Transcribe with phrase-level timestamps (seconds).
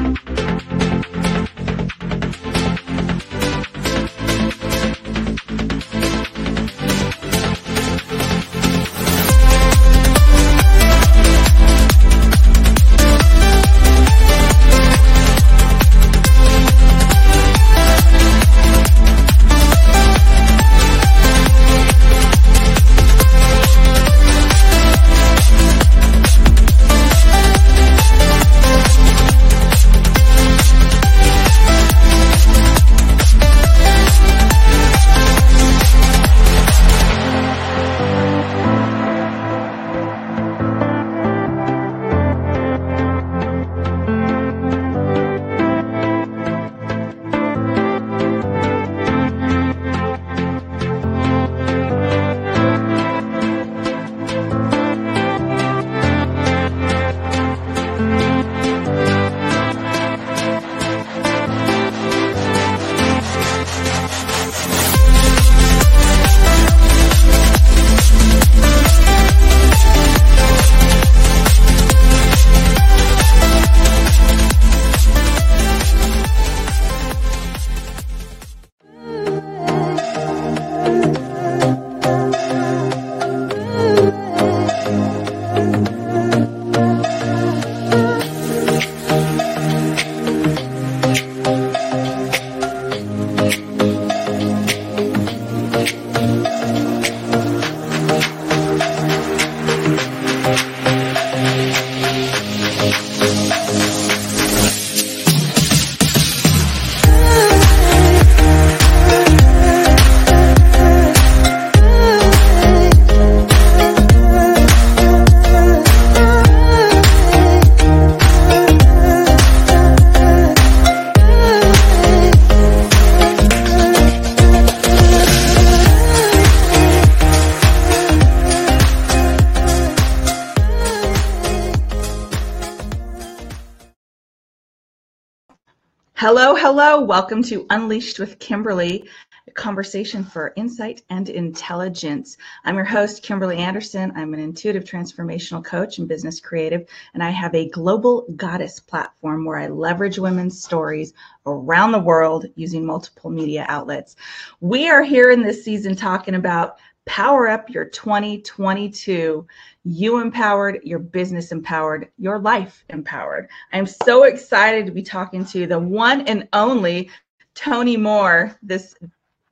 [137.04, 139.10] Welcome to Unleashed with Kimberly,
[139.46, 142.38] a conversation for insight and intelligence.
[142.64, 144.14] I'm your host, Kimberly Anderson.
[144.16, 149.44] I'm an intuitive transformational coach and business creative, and I have a global goddess platform
[149.44, 151.12] where I leverage women's stories
[151.46, 154.16] around the world using multiple media outlets.
[154.62, 159.46] We are here in this season talking about power up your 2022
[159.84, 163.50] you empowered, your business empowered, your life empowered.
[163.74, 167.10] I'm so excited to be talking to the one and only
[167.54, 168.96] Tony Moore this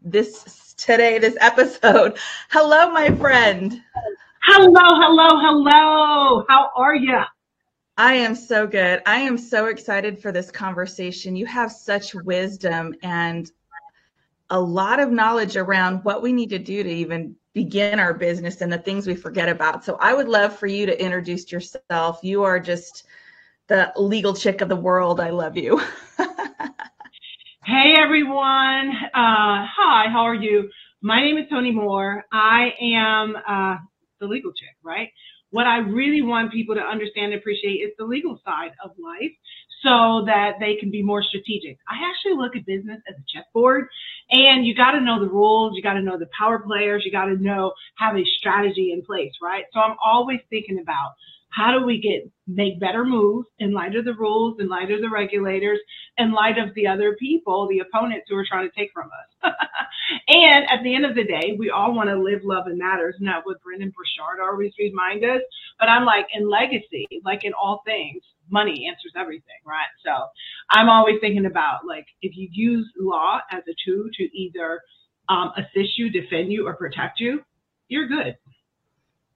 [0.03, 2.18] this today this episode.
[2.50, 3.81] Hello my friend.
[4.44, 6.46] Hello, hello, hello.
[6.50, 7.22] How are you?
[7.98, 9.03] I am so good.
[9.06, 11.36] I am so excited for this conversation.
[11.36, 13.52] You have such wisdom and
[14.50, 18.62] a lot of knowledge around what we need to do to even begin our business
[18.62, 19.84] and the things we forget about.
[19.84, 22.19] So I would love for you to introduce yourself.
[22.23, 23.06] You are just
[23.67, 25.19] the legal chick of the world.
[25.19, 25.81] I love you.
[27.66, 28.91] hey everyone.
[29.13, 30.69] Uh, hi, how are you?
[31.01, 32.23] My name is Tony Moore.
[32.31, 33.78] I am uh,
[34.19, 35.09] the legal chick, right?
[35.50, 39.31] What I really want people to understand and appreciate is the legal side of life
[39.84, 41.78] so that they can be more strategic.
[41.90, 43.88] I actually look at business as a chessboard
[44.30, 45.75] and you got to know the rules.
[45.75, 47.03] You got to know the power players.
[47.06, 49.66] You got to know, have a strategy in place, right?
[49.74, 51.14] So I'm always thinking about
[51.51, 55.01] how do we get, make better moves in light of the rules, in light of
[55.01, 55.79] the regulators,
[56.17, 59.53] in light of the other people, the opponents who are trying to take from us.
[60.28, 63.16] and at the end of the day, we all want to live, love, and matters.
[63.19, 65.41] That what Brendon Burchard always remind us.
[65.78, 69.91] But I'm like, in legacy, like in all things, money answers everything, right?
[70.06, 70.12] So
[70.72, 74.81] I'm always thinking about like if you use law as a tool to either
[75.29, 77.41] um, assist you, defend you, or protect you,
[77.88, 78.38] you're good.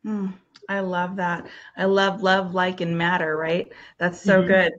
[0.05, 0.33] Mm,
[0.69, 1.47] I love that.
[1.75, 3.35] I love love, like, and matter.
[3.35, 3.71] Right?
[3.97, 4.47] That's so mm-hmm.
[4.47, 4.73] good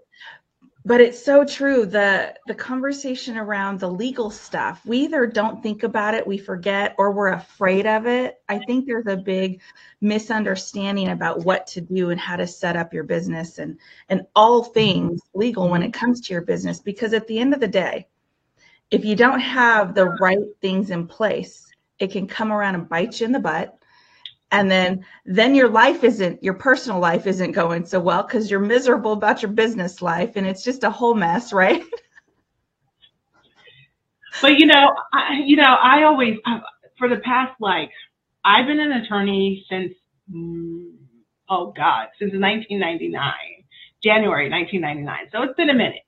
[0.86, 5.82] but it's so true the the conversation around the legal stuff we either don't think
[5.82, 9.60] about it we forget or we're afraid of it i think there's a big
[10.00, 13.76] misunderstanding about what to do and how to set up your business and
[14.08, 17.60] and all things legal when it comes to your business because at the end of
[17.60, 18.06] the day
[18.92, 21.66] if you don't have the right things in place
[21.98, 23.76] it can come around and bite you in the butt
[24.56, 28.60] and then then your life isn't your personal life isn't going so well because you're
[28.60, 31.82] miserable about your business life and it's just a whole mess right
[34.42, 36.38] but you know I, you know i always
[36.98, 37.90] for the past like
[38.44, 39.92] i've been an attorney since
[40.30, 40.92] mm,
[41.48, 43.32] oh God, since 1999,
[44.02, 45.30] January 1999.
[45.32, 46.02] So it's been a minute.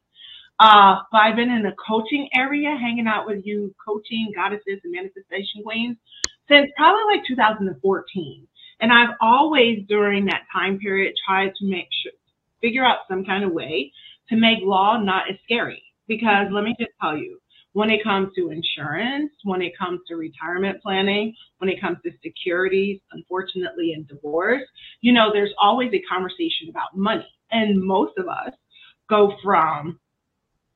[0.60, 4.92] Uh, but I've been in the coaching area, hanging out with you, coaching goddesses and
[4.92, 5.96] manifestation queens
[6.48, 8.48] since probably like 2014.
[8.80, 12.12] And I've always during that time period tried to make sure,
[12.60, 13.92] figure out some kind of way
[14.28, 15.82] to make law not as scary.
[16.06, 17.38] Because let me just tell you,
[17.72, 22.10] when it comes to insurance, when it comes to retirement planning, when it comes to
[22.22, 24.62] securities, unfortunately, and divorce,
[25.00, 27.28] you know, there's always a conversation about money.
[27.50, 28.52] And most of us
[29.08, 29.98] go from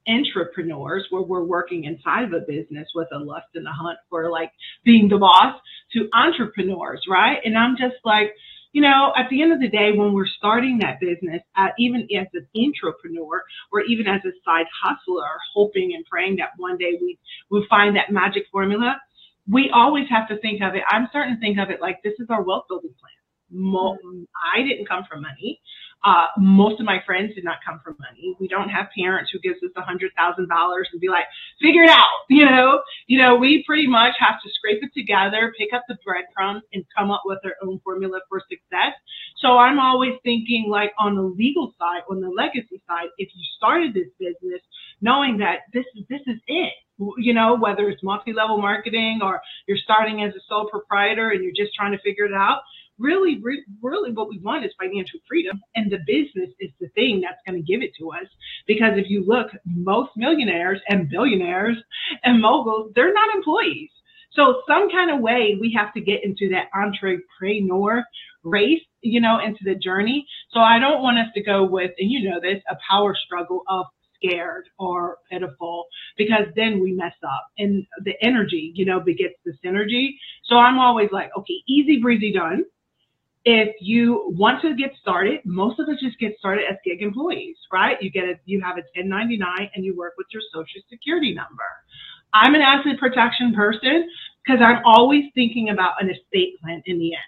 [0.09, 4.31] entrepreneurs where we're working inside of a business with a lust and a hunt for
[4.31, 4.53] like
[4.85, 5.57] being the boss
[5.95, 7.39] to entrepreneurs, right?
[7.45, 8.33] And I'm just like,
[8.73, 12.09] you know, at the end of the day, when we're starting that business, uh, even
[12.19, 16.99] as an entrepreneur or even as a side hustler, hoping and praying that one day
[17.01, 17.19] we
[17.51, 19.01] will find that magic formula,
[19.51, 20.83] we always have to think of it.
[20.89, 23.13] I'm starting to think of it like this is our wealth building plan.
[23.51, 23.99] Mo-
[24.55, 25.61] I didn't come from money.
[26.05, 28.37] Uh, most of my friends did not come from money.
[28.41, 31.25] We don't have parents who gives us a hundred thousand dollars and be like,
[31.61, 32.07] figure it out.
[32.33, 35.97] You know, you know, we pretty much have to scrape it together, pick up the
[36.05, 38.95] breadcrumbs and come up with our own formula for success.
[39.37, 43.45] So I'm always thinking like on the legal side, on the legacy side, if you
[43.57, 44.63] started this business
[45.03, 46.73] knowing that this is, this is it,
[47.19, 51.53] you know, whether it's multi-level marketing or you're starting as a sole proprietor and you're
[51.53, 52.63] just trying to figure it out,
[53.03, 55.61] really, re- really what we want is financial freedom.
[55.75, 58.29] And the business is the thing that's going to give it to us.
[58.67, 61.77] Because if you look, most millionaires and billionaires
[62.25, 63.91] and moguls, they're not employees.
[64.35, 68.03] So some kind of way we have to get into that entrepreneur
[68.45, 70.27] race, you know, into the journey.
[70.53, 73.63] So I don't want us to go with, and you know this, a power struggle
[73.69, 79.35] of scared or pitiful because then we mess up and the energy, you know, begets
[79.45, 80.11] the synergy.
[80.45, 82.65] So I'm always like, okay, easy breezy done
[83.45, 87.57] if you want to get started, most of us just get started as gig employees,
[87.73, 87.97] right?
[88.01, 91.65] You get a, you have a 1099 and you work with your social security number.
[92.33, 94.09] I'm an asset protection person
[94.45, 97.23] because I'm always thinking about an estate plan in the end.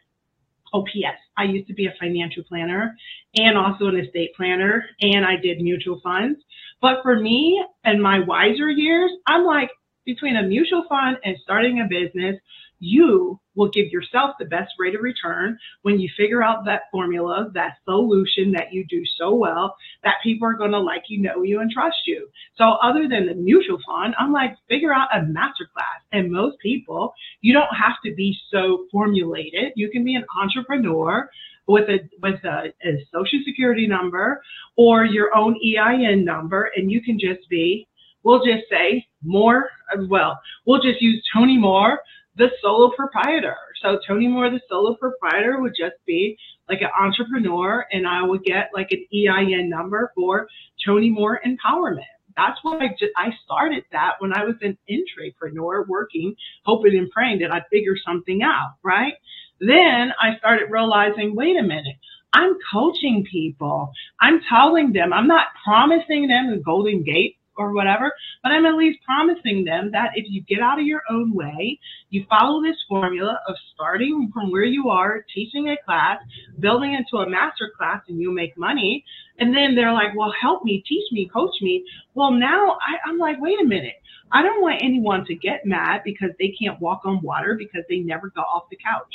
[0.73, 1.15] Oh, P.S.
[1.37, 2.97] I used to be a financial planner
[3.37, 6.41] and also an estate planner and I did mutual funds.
[6.81, 9.71] But for me and my wiser years, I'm like
[10.05, 12.37] between a mutual fund and starting a business,
[12.85, 17.51] you will give yourself the best rate of return when you figure out that formula,
[17.55, 21.43] that solution that you do so well that people are going to like you, know
[21.43, 22.29] you, and trust you.
[22.57, 26.03] So other than the mutual fund, I'm like, figure out a master class.
[26.13, 29.73] And most people, you don't have to be so formulated.
[29.77, 31.29] You can be an entrepreneur
[31.67, 34.43] with a with a, a social security number
[34.77, 37.89] or your own EIN number, and you can just be
[38.25, 42.01] we'll just say more as well we'll just use tony moore
[42.37, 43.57] the solo proprietor.
[43.83, 46.37] So Tony Moore, the solo proprietor, would just be
[46.69, 50.49] like an entrepreneur, and I would get like an EIN number for
[50.85, 52.05] Tony Moore Empowerment.
[52.37, 56.35] That's what I just, I started that when I was an entrepreneur working,
[56.65, 59.15] hoping and praying that I'd figure something out, right?
[59.61, 61.97] Then I started realizing, wait a minute,
[62.33, 63.93] I'm coaching people.
[64.21, 68.13] I'm telling them, I'm not promising them a golden gate or whatever,
[68.43, 71.79] but I'm at least promising them that if you get out of your own way,
[72.11, 76.19] you follow this formula of starting from where you are, teaching a class,
[76.61, 79.05] building into a master class, and you make money.
[79.39, 81.85] And then they're like, well, help me, teach me, coach me.
[82.15, 83.97] Well, now I, I'm like, wait a minute.
[84.33, 87.99] I don't want anyone to get mad because they can't walk on water because they
[87.99, 89.13] never got off the couch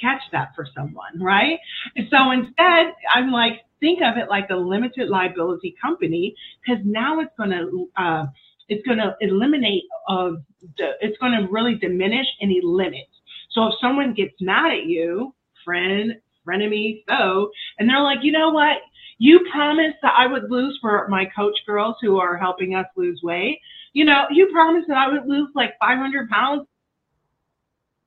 [0.00, 1.58] catch that for someone, right?
[1.94, 7.32] So instead, I'm like, think of it like a limited liability company because now it's
[7.36, 8.26] going to, uh,
[8.68, 10.30] it's going to eliminate, uh,
[10.78, 13.10] the it's going to really diminish any limits.
[13.50, 15.34] So if someone gets mad at you,
[15.64, 16.14] friend,
[16.46, 18.78] frenemy, so, and they're like, you know what?
[19.18, 23.20] You promised that I would lose for my coach girls who are helping us lose
[23.22, 23.60] weight.
[23.92, 26.66] You know, you promised that I would lose like 500 pounds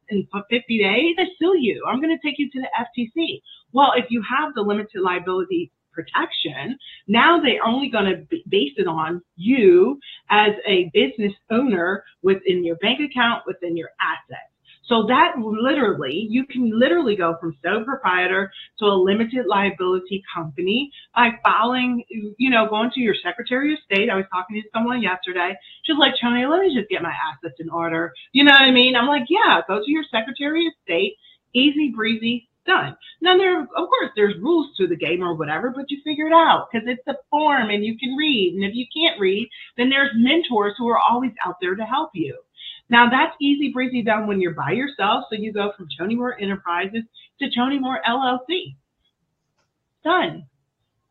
[0.10, 1.84] in 50 days, I sue you.
[1.88, 3.42] I'm going to take you to the FTC.
[3.72, 8.88] Well, if you have the limited liability protection, now they're only going to base it
[8.88, 14.53] on you as a business owner within your bank account, within your assets.
[14.86, 20.92] So that literally, you can literally go from sole proprietor to a limited liability company
[21.16, 24.10] by filing, you know, going to your Secretary of State.
[24.10, 25.56] I was talking to someone yesterday.
[25.84, 28.12] She's like, Tony, let me just get my assets in order.
[28.34, 28.96] You know what I mean?
[28.96, 31.16] I'm like, yeah, go to your Secretary of State.
[31.54, 32.98] Easy breezy, done.
[33.22, 36.34] Now there, of course, there's rules to the game or whatever, but you figure it
[36.34, 38.56] out because it's a form and you can read.
[38.56, 42.10] And if you can't read, then there's mentors who are always out there to help
[42.14, 42.38] you.
[42.94, 45.24] Now that's easy breezy done when you're by yourself.
[45.28, 47.02] So you go from Tony Moore Enterprises
[47.40, 48.76] to Tony Moore LLC.
[50.04, 50.46] Done.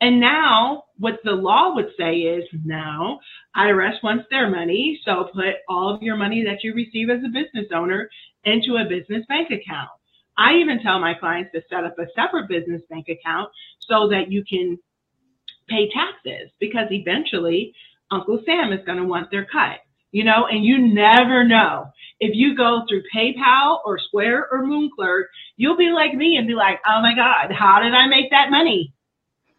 [0.00, 3.18] And now what the law would say is now
[3.56, 7.28] IRS wants their money, so put all of your money that you receive as a
[7.28, 8.08] business owner
[8.44, 9.90] into a business bank account.
[10.38, 14.30] I even tell my clients to set up a separate business bank account so that
[14.30, 14.78] you can
[15.68, 17.74] pay taxes because eventually
[18.12, 19.80] Uncle Sam is going to want their cut,
[20.12, 21.86] you know, and you never know.
[22.20, 25.24] If you go through PayPal or Square or Moonclerk,
[25.56, 28.50] you'll be like me and be like, oh my God, how did I make that
[28.50, 28.94] money?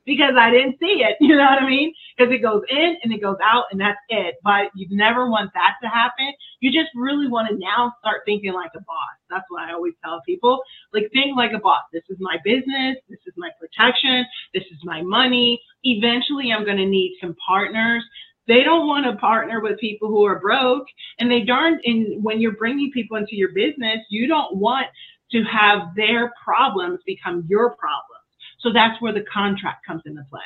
[0.05, 1.17] because I didn't see it.
[1.23, 1.93] You know what I mean?
[2.17, 4.35] Because it goes in and it goes out and that's it.
[4.43, 6.33] But you never want that to happen.
[6.59, 9.15] You just really want to now start thinking like a boss.
[9.29, 10.61] That's what I always tell people.
[10.93, 11.83] Like think like a boss.
[11.93, 12.97] This is my business.
[13.09, 14.25] This is my protection.
[14.53, 15.61] This is my money.
[15.83, 18.03] Eventually I'm going to need some partners.
[18.47, 20.87] They don't want to partner with people who are broke
[21.19, 21.79] and they darn,
[22.21, 24.87] when you're bringing people into your business, you don't want
[25.31, 28.13] to have their problems become your problems
[28.63, 30.39] so that's where the contract comes into play,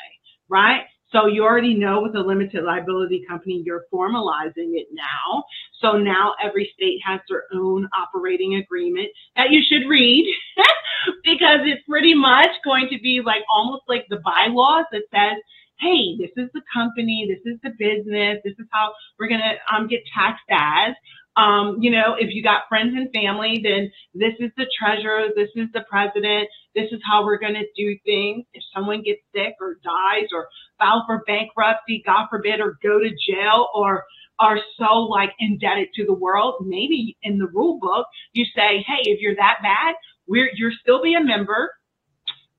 [0.50, 0.82] right?
[1.12, 5.44] So you already know with a limited liability company, you're formalizing it now.
[5.80, 10.26] So now every state has their own operating agreement that you should read
[11.24, 15.38] because it's pretty much going to be like almost like the bylaws that says,
[15.80, 19.76] hey, this is the company, this is the business, this is how we're going to
[19.76, 20.96] um, get taxed as.
[21.36, 25.50] Um, you know, if you got friends and family, then this is the treasurer, this
[25.56, 28.46] is the president, this is how we're going to do things.
[28.54, 30.48] If someone gets sick or dies or
[30.80, 34.04] file for bankruptcy, God forbid, or go to jail or
[34.40, 39.02] are so like indebted to the world, maybe in the rule book, you say, hey,
[39.04, 39.96] if you're that bad,
[40.28, 41.72] we're, you're still be a member,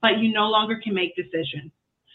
[0.02, 1.72] but you no longer can make decisions.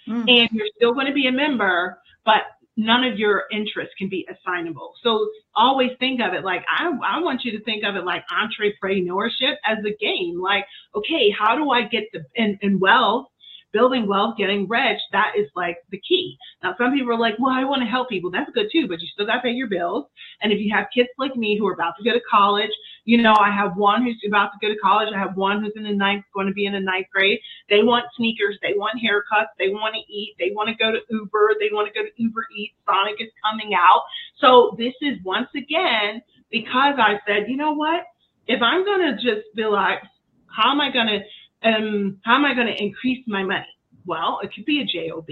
[0.07, 0.21] Mm.
[0.27, 2.41] And you're still going to be a member, but
[2.75, 4.93] none of your interests can be assignable.
[5.03, 8.23] So always think of it like I, I want you to think of it like
[8.31, 10.41] entrepreneurship as a game.
[10.41, 13.27] Like, okay, how do I get the in, in wealth
[13.73, 16.37] building wealth, getting rich, that is like the key.
[16.61, 18.31] Now, some people are like, well, I want to help people.
[18.31, 20.05] That's good too, but you still got to pay your bills.
[20.41, 22.69] And if you have kids like me who are about to go to college,
[23.05, 25.09] you know, I have one who's about to go to college.
[25.13, 27.39] I have one who's in the ninth, going to be in the ninth grade.
[27.69, 28.57] They want sneakers.
[28.61, 29.47] They want haircuts.
[29.59, 30.35] They want to eat.
[30.39, 31.55] They want to go to Uber.
[31.59, 32.75] They want to go to Uber Eats.
[32.87, 34.03] Sonic is coming out.
[34.39, 38.03] So this is once again, because I said, you know what?
[38.47, 39.99] If I'm going to just be like,
[40.47, 41.19] how am I going to
[41.63, 43.65] um, how am I going to increase my money?
[44.05, 45.27] Well, it could be a JOB,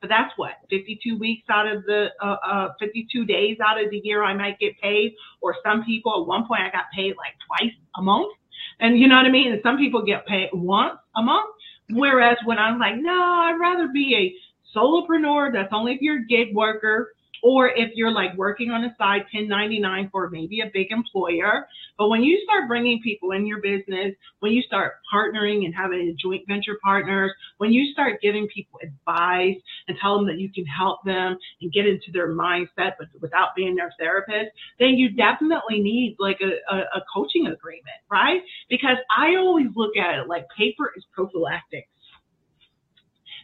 [0.00, 4.00] but that's what 52 weeks out of the uh, uh, 52 days out of the
[4.04, 5.14] year I might get paid.
[5.40, 8.32] Or some people at one point I got paid like twice a month,
[8.80, 9.52] and you know what I mean.
[9.52, 11.50] And some people get paid once a month.
[11.90, 15.52] Whereas when I'm like, no, I'd rather be a solopreneur.
[15.52, 19.22] That's only if you're a gig worker or if you're like working on a side
[19.32, 21.66] 1099 for maybe a big employer.
[21.96, 26.16] But when you start bringing people in your business, when you start partnering and having
[26.20, 29.56] joint venture partners, when you start giving people advice
[29.88, 33.54] and tell them that you can help them and get into their mindset, but without
[33.56, 38.40] being their therapist, then you definitely need like a, a, a coaching agreement, right?
[38.68, 41.88] Because I always look at it like paper is prophylactic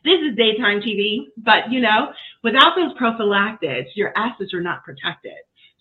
[0.04, 5.32] this is daytime TV, but you know, without those prophylactics, your assets are not protected.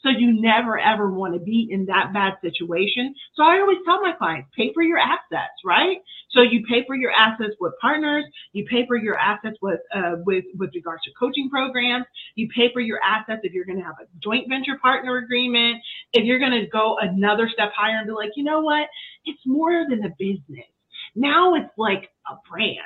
[0.04, 3.16] So you never ever want to be in that bad situation.
[3.36, 5.98] So I always tell my clients, pay for your assets, right?
[6.32, 10.16] So you pay for your assets with partners, you pay for your assets with uh,
[10.26, 13.86] with with regards to coaching programs, you pay for your assets if you're going to
[13.86, 15.78] have a joint venture partner agreement,
[16.12, 18.88] if you're going to go another step higher and be like, you know what,
[19.26, 20.68] it's more than a business.
[21.16, 22.80] Now it's like a brand.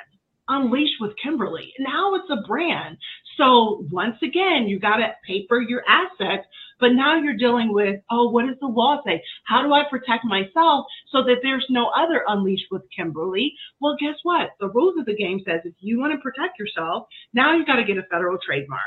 [0.48, 1.72] Unleashed with Kimberly.
[1.78, 2.96] Now it's a brand.
[3.36, 6.46] So once again, you got to paper your assets,
[6.80, 9.22] but now you're dealing with, oh, what does the law say?
[9.44, 13.52] How do I protect myself so that there's no other Unleashed with Kimberly?
[13.80, 14.50] Well, guess what?
[14.60, 17.76] The rules of the game says if you want to protect yourself, now you got
[17.76, 18.80] to get a federal trademark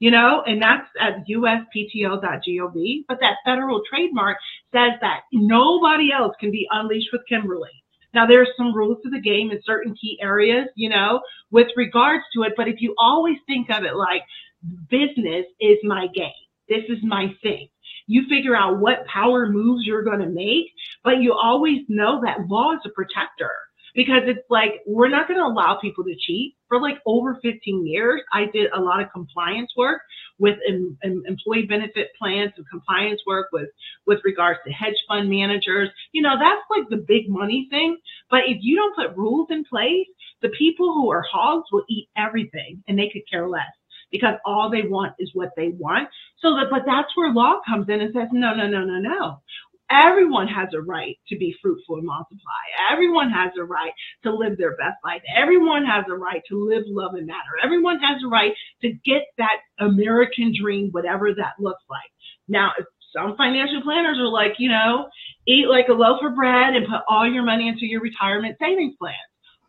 [0.00, 3.04] you know, and that's at uspto.gov.
[3.08, 4.36] But that federal trademark
[4.72, 7.70] says that nobody else can be unleashed with Kimberly.
[8.14, 12.24] Now there's some rules to the game in certain key areas, you know, with regards
[12.34, 12.54] to it.
[12.56, 14.22] But if you always think of it like
[14.88, 16.30] business is my game,
[16.68, 17.68] this is my thing.
[18.06, 20.72] You figure out what power moves you're going to make,
[21.04, 23.52] but you always know that law is a protector
[23.98, 26.54] because it's like we're not going to allow people to cheat.
[26.68, 30.02] For like over 15 years, I did a lot of compliance work
[30.38, 33.68] with em, em, employee benefit plans and compliance work with
[34.06, 35.88] with regards to hedge fund managers.
[36.12, 37.96] You know, that's like the big money thing.
[38.30, 40.06] But if you don't put rules in place,
[40.42, 43.74] the people who are hogs will eat everything and they could care less
[44.12, 46.08] because all they want is what they want.
[46.38, 49.40] So that, but that's where law comes in and says, no, no, no, no, no
[49.90, 52.62] Everyone has a right to be fruitful and multiply.
[52.92, 53.92] Everyone has a right
[54.22, 55.22] to live their best life.
[55.34, 57.56] Everyone has a right to live, love, and matter.
[57.64, 58.52] Everyone has a right
[58.82, 62.10] to get that American dream, whatever that looks like.
[62.48, 62.72] Now,
[63.12, 65.08] some financial planners are like, you know,
[65.46, 68.94] eat like a loaf of bread and put all your money into your retirement savings
[68.98, 69.14] plan.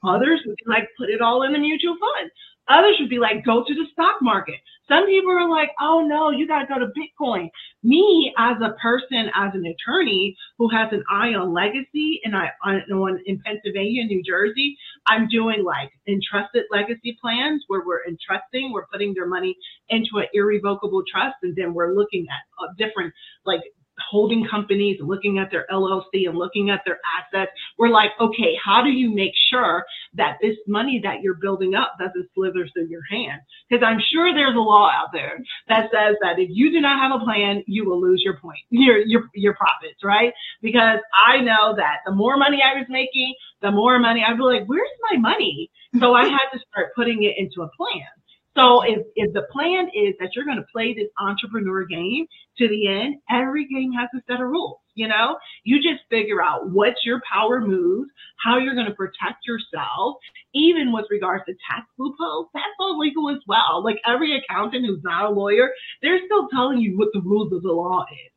[0.03, 2.31] Others would like put it all in a mutual fund.
[2.69, 4.59] Others would be like, go to the stock market.
[4.87, 7.49] Some people are like, oh no, you got to go to Bitcoin.
[7.83, 12.49] Me as a person, as an attorney who has an eye on legacy and I
[12.63, 14.75] on in Pennsylvania, New Jersey,
[15.07, 19.55] I'm doing like entrusted legacy plans where we're entrusting, we're putting their money
[19.89, 23.13] into an irrevocable trust, and then we're looking at uh, different
[23.45, 23.61] like
[24.09, 27.51] holding companies, looking at their LLC and looking at their assets.
[27.77, 31.93] We're like, okay, how do you make sure that this money that you're building up
[31.99, 33.41] doesn't slither through your hand?
[33.69, 36.99] Because I'm sure there's a law out there that says that if you do not
[36.99, 40.33] have a plan, you will lose your point, your, your, your profits, right?
[40.61, 44.43] Because I know that the more money I was making, the more money I'd be
[44.43, 45.69] like, where's my money?
[45.99, 48.18] So I had to start putting it into a plan.
[48.57, 52.25] So if, if the plan is that you're going to play this entrepreneur game
[52.57, 54.79] to the end, every game has a set of rules.
[54.95, 58.09] You know, you just figure out what's your power moves,
[58.43, 60.17] how you're going to protect yourself,
[60.53, 62.47] even with regards to tax loopholes.
[62.53, 63.81] That's all legal as well.
[63.83, 67.61] Like every accountant who's not a lawyer, they're still telling you what the rules of
[67.61, 68.31] the law is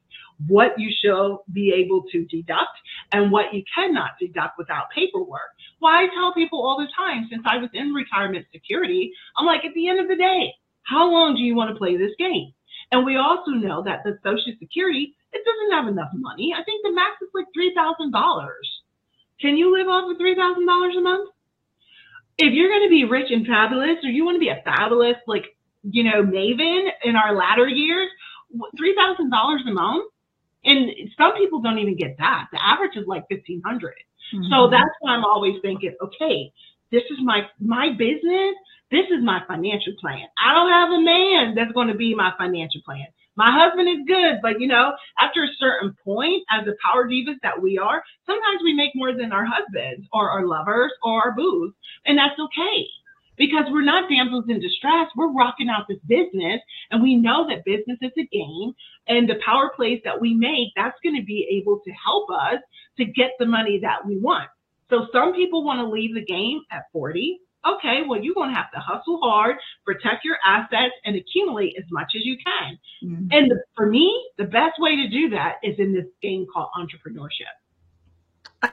[0.48, 2.78] what you shall be able to deduct
[3.12, 5.50] and what you cannot deduct without paperwork.
[5.78, 9.64] Why I tell people all the time, since I was in retirement security, I'm like,
[9.64, 12.52] at the end of the day, how long do you want to play this game?
[12.90, 16.54] And we also know that the Social Security, it doesn't have enough money.
[16.56, 18.48] I think the max is like $3,000.
[19.40, 21.30] Can you live off of $3,000 a month?
[22.38, 25.16] If you're going to be rich and fabulous, or you want to be a fabulous,
[25.26, 28.08] like, you know, maven in our latter years,
[28.54, 30.12] $3,000 a month
[30.64, 32.46] and some people don't even get that.
[32.52, 33.94] The average is like 1500.
[34.34, 34.50] Mm-hmm.
[34.50, 36.52] So that's why I'm always thinking, okay,
[36.90, 38.54] this is my, my business.
[38.90, 40.28] This is my financial plan.
[40.38, 43.06] I don't have a man that's going to be my financial plan.
[43.34, 47.40] My husband is good, but you know, after a certain point, as the power divas
[47.42, 51.32] that we are, sometimes we make more than our husbands or our lovers or our
[51.32, 51.72] boos,
[52.04, 52.84] and that's okay
[53.42, 55.08] because we're not damsels in distress.
[55.16, 56.60] We're rocking out this business
[56.92, 58.72] and we know that business is a game
[59.08, 62.60] and the power plays that we make, that's going to be able to help us
[62.98, 64.48] to get the money that we want.
[64.90, 67.40] So some people want to leave the game at 40.
[67.66, 71.84] Okay, well, you're going to have to hustle hard, protect your assets, and accumulate as
[71.90, 72.78] much as you can.
[73.02, 73.26] Mm-hmm.
[73.32, 76.68] And the, for me, the best way to do that is in this game called
[76.78, 77.50] entrepreneurship.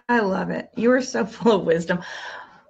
[0.07, 0.69] I love it.
[0.75, 2.01] You are so full of wisdom.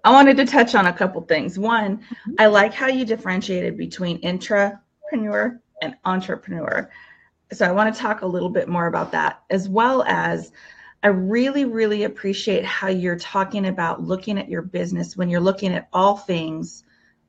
[0.04, 1.60] I wanted to touch on a couple things.
[1.60, 2.34] One, mm-hmm.
[2.40, 6.90] I like how you differentiated between intrapreneur and entrepreneur.
[7.52, 10.52] So I want to talk a little bit more about that, as well as
[11.02, 15.74] I really, really appreciate how you're talking about looking at your business when you're looking
[15.74, 16.84] at all things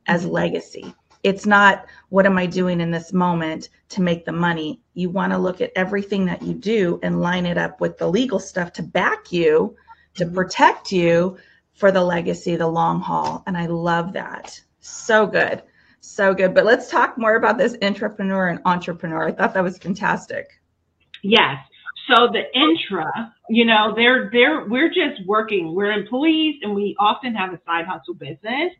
[0.06, 0.32] as mm-hmm.
[0.32, 0.94] legacy.
[1.22, 4.80] It's not what am I doing in this moment to make the money.
[4.94, 8.08] You want to look at everything that you do and line it up with the
[8.08, 9.76] legal stuff to back you,
[10.14, 10.34] to mm-hmm.
[10.34, 11.36] protect you
[11.74, 13.42] for the legacy, the long haul.
[13.46, 14.60] And I love that.
[14.80, 15.62] So good.
[16.00, 16.54] So good.
[16.54, 19.28] But let's talk more about this intrapreneur and entrepreneur.
[19.28, 20.60] I thought that was fantastic.
[21.22, 21.56] Yes.
[22.08, 25.74] So the intra, you know, they're they're we're just working.
[25.74, 28.72] We're employees and we often have a side hustle business.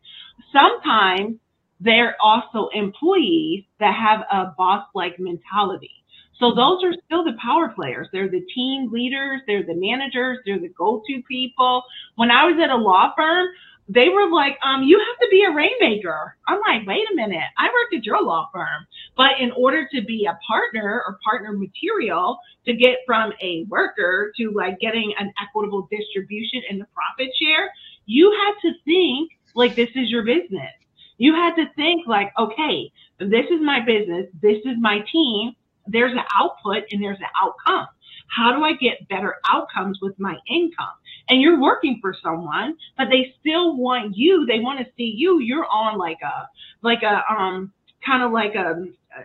[0.51, 1.37] Sometimes
[1.79, 6.00] they're also employees that have a boss like mentality.
[6.41, 8.07] So those are still the power players.
[8.11, 11.83] They're the team leaders, they're the managers, they're the go-to people.
[12.15, 13.47] When I was at a law firm,
[13.87, 16.35] they were like, um, you have to be a rainmaker.
[16.47, 18.87] I'm like, wait a minute, I worked at your law firm.
[19.15, 24.31] But in order to be a partner or partner material to get from a worker
[24.37, 27.71] to like getting an equitable distribution in the profit share,
[28.07, 30.73] you had to think like this is your business.
[31.19, 35.53] You had to think like, okay, this is my business, this is my team,
[35.87, 37.87] there's an output and there's an outcome.
[38.27, 40.95] How do I get better outcomes with my income?
[41.29, 44.45] And you're working for someone, but they still want you.
[44.45, 45.39] They want to see you.
[45.39, 46.47] You're on like a,
[46.81, 47.73] like a, um,
[48.05, 48.83] kind of like a,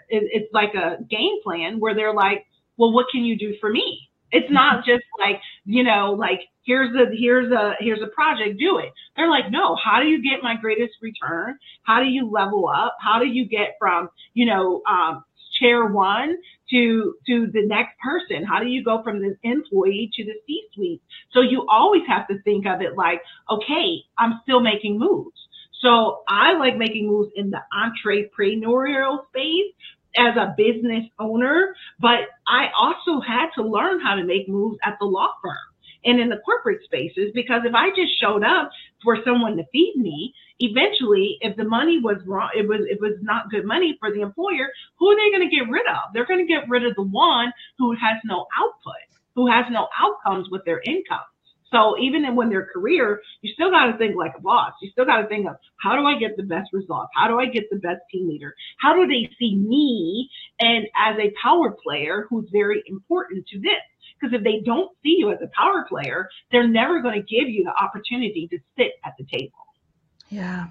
[0.08, 3.70] it, it's like a game plan where they're like, well, what can you do for
[3.70, 4.08] me?
[4.32, 8.78] It's not just like, you know, like here's a here's a here's a project, do
[8.78, 8.92] it.
[9.16, 11.58] They're like, no, how do you get my greatest return?
[11.84, 12.96] How do you level up?
[13.00, 15.24] How do you get from, you know, um,
[15.60, 16.36] chair one
[16.70, 18.44] to to the next person?
[18.44, 21.02] How do you go from the employee to the C-suite?
[21.32, 25.36] So you always have to think of it like, okay, I'm still making moves.
[25.80, 29.72] So I like making moves in the entrepreneurial space
[30.16, 34.96] as a business owner, but I also had to learn how to make moves at
[34.98, 35.75] the law firm
[36.06, 38.70] and in the corporate spaces because if I just showed up
[39.02, 43.18] for someone to feed me, eventually if the money was wrong, it was it was
[43.20, 46.14] not good money for the employer, who are they going to get rid of?
[46.14, 49.88] They're going to get rid of the one who has no output, who has no
[49.98, 51.26] outcomes with their income.
[51.72, 54.72] So even in when their career, you still got to think like a boss.
[54.80, 57.10] You still got to think of how do I get the best results?
[57.14, 58.54] How do I get the best team leader?
[58.78, 63.82] How do they see me and as a power player who's very important to this?
[64.18, 67.48] Because if they don't see you as a power player, they're never going to give
[67.48, 69.52] you the opportunity to sit at the table.
[70.28, 70.68] Yeah.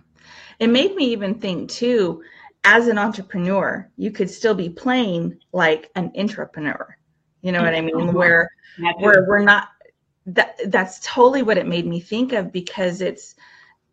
[0.59, 2.23] It made me even think too,
[2.63, 6.97] as an entrepreneur, you could still be playing like an entrepreneur.
[7.41, 8.11] You know what I mean?
[8.11, 8.49] Where
[8.97, 9.69] where we're not
[10.25, 13.35] that that's totally what it made me think of because it's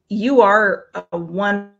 [0.08, 1.72] you are a one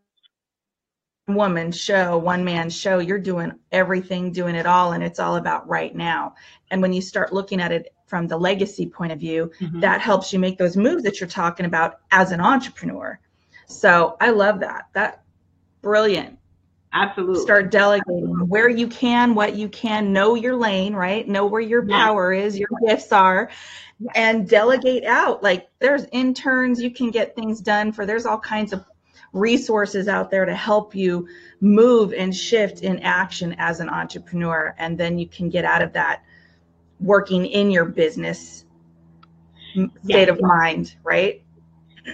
[1.29, 2.99] woman show, one man show.
[2.99, 6.35] You're doing everything, doing it all, and it's all about right now.
[6.71, 9.81] And when you start looking at it from the legacy point of view, mm-hmm.
[9.81, 13.19] that helps you make those moves that you're talking about as an entrepreneur.
[13.67, 14.89] So I love that.
[14.95, 15.23] That
[15.81, 16.39] brilliant.
[16.95, 17.41] Absolutely.
[17.41, 21.27] Start delegating where you can, what you can, know your lane, right?
[21.27, 23.51] Know where your power is, your gifts are,
[24.15, 25.43] and delegate out.
[25.43, 28.85] Like there's interns, you can get things done for, there's all kinds of
[29.33, 31.27] resources out there to help you
[31.61, 34.75] move and shift in action as an entrepreneur.
[34.79, 36.23] And then you can get out of that
[37.01, 38.65] working in your business
[39.73, 40.29] state yes.
[40.29, 41.43] of mind, right?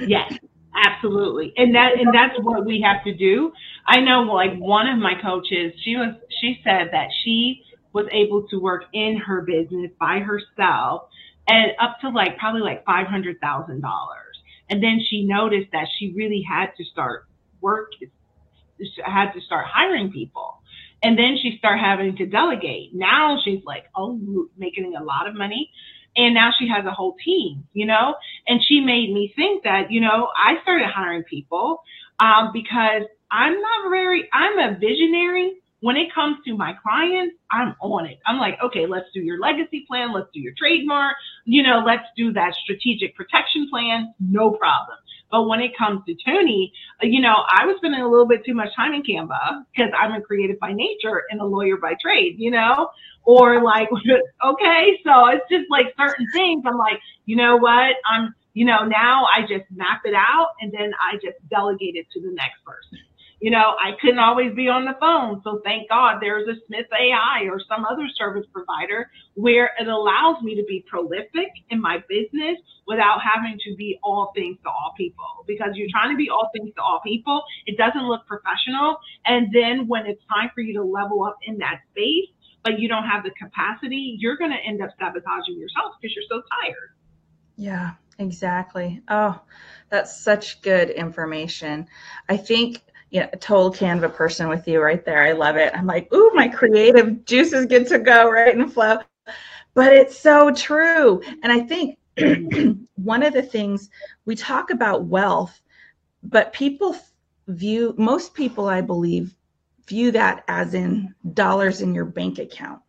[0.07, 0.33] Yes,
[0.75, 1.53] absolutely.
[1.57, 3.53] And that and that's what we have to do.
[3.87, 8.47] I know like one of my coaches, she was she said that she was able
[8.49, 11.09] to work in her business by herself
[11.49, 14.28] and up to like probably like five hundred thousand dollars.
[14.71, 17.27] And then she noticed that she really had to start
[17.61, 17.93] work,
[19.05, 20.61] had to start hiring people.
[21.03, 22.95] And then she started having to delegate.
[22.95, 24.19] Now she's like, oh,
[24.57, 25.71] making a lot of money.
[26.17, 28.15] And now she has a whole team, you know?
[28.49, 31.83] And she made me think that, you know, I started hiring people
[32.19, 37.75] um, because I'm not very, I'm a visionary when it comes to my clients, I'm
[37.81, 38.19] on it.
[38.27, 40.13] I'm like, okay, let's do your legacy plan.
[40.13, 41.15] Let's do your trademark.
[41.45, 44.13] You know, let's do that strategic protection plan.
[44.19, 44.99] No problem.
[45.31, 48.45] But when it comes to Tony, uh, you know, I was spending a little bit
[48.45, 51.95] too much time in Canva because I'm a creative by nature and a lawyer by
[52.01, 52.89] trade, you know,
[53.25, 53.89] or like,
[54.45, 56.65] okay, so it's just like certain things.
[56.67, 57.97] I'm like, you know what?
[58.11, 62.07] I'm, you know, now I just map it out and then I just delegate it
[62.15, 62.99] to the next person
[63.41, 65.41] you know, I couldn't always be on the phone.
[65.45, 70.43] So thank God there's a Smith AI or some other service provider where it allows
[70.43, 74.93] me to be prolific in my business without having to be all things to all
[74.97, 75.45] people.
[75.47, 78.97] Because you're trying to be all things to all people, it doesn't look professional.
[79.27, 82.27] And then when it's time for you to level up in that space,
[82.65, 86.25] but you don't have the capacity, you're going to end up sabotaging yourself because you're
[86.29, 86.91] so tired.
[87.57, 89.01] Yeah, exactly.
[89.09, 89.41] Oh,
[89.91, 91.87] that's such good information.
[92.29, 95.23] I think you know, a total Canva person with you right there.
[95.23, 95.73] I love it.
[95.75, 98.99] I'm like, ooh, my creative juices get to go right and flow.
[99.75, 101.23] But it's so true.
[101.43, 101.99] And I think
[102.97, 103.91] one of the things
[104.25, 105.61] we talk about wealth,
[106.23, 106.97] but people
[107.47, 109.35] view, most people, I believe,
[109.87, 112.83] view that as in dollars in your bank account.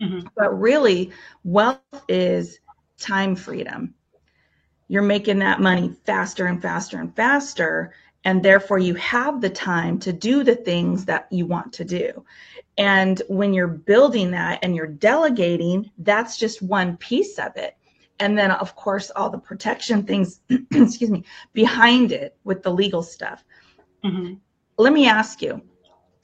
[0.00, 0.26] Mm-hmm.
[0.36, 1.12] But really,
[1.44, 2.58] wealth is
[2.98, 3.94] time freedom.
[4.88, 7.94] You're making that money faster and faster and faster
[8.24, 12.24] and therefore you have the time to do the things that you want to do.
[12.76, 17.76] And when you're building that and you're delegating, that's just one piece of it.
[18.18, 23.02] And then, of course, all the protection things, excuse me, behind it with the legal
[23.02, 23.44] stuff.
[24.04, 24.34] Mm-hmm.
[24.78, 25.62] Let me ask you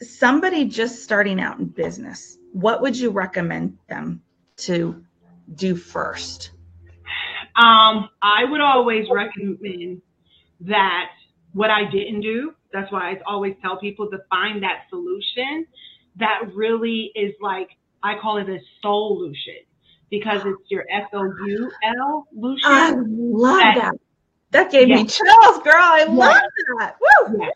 [0.03, 4.23] somebody just starting out in business, what would you recommend them
[4.57, 5.05] to
[5.55, 6.53] do first?
[7.57, 10.03] Um, I would always recommend
[10.61, 11.11] that
[11.53, 12.55] what I didn't do.
[12.73, 15.67] That's why I always tell people to find that solution
[16.17, 17.71] that really is like,
[18.03, 19.57] I call it a solution
[20.11, 22.61] because it's your S O U L solution.
[22.65, 23.75] I love that.
[23.75, 23.95] That,
[24.51, 25.75] that gave me chills, girl.
[25.75, 26.41] I love
[26.79, 26.97] that.
[27.01, 27.47] Woo!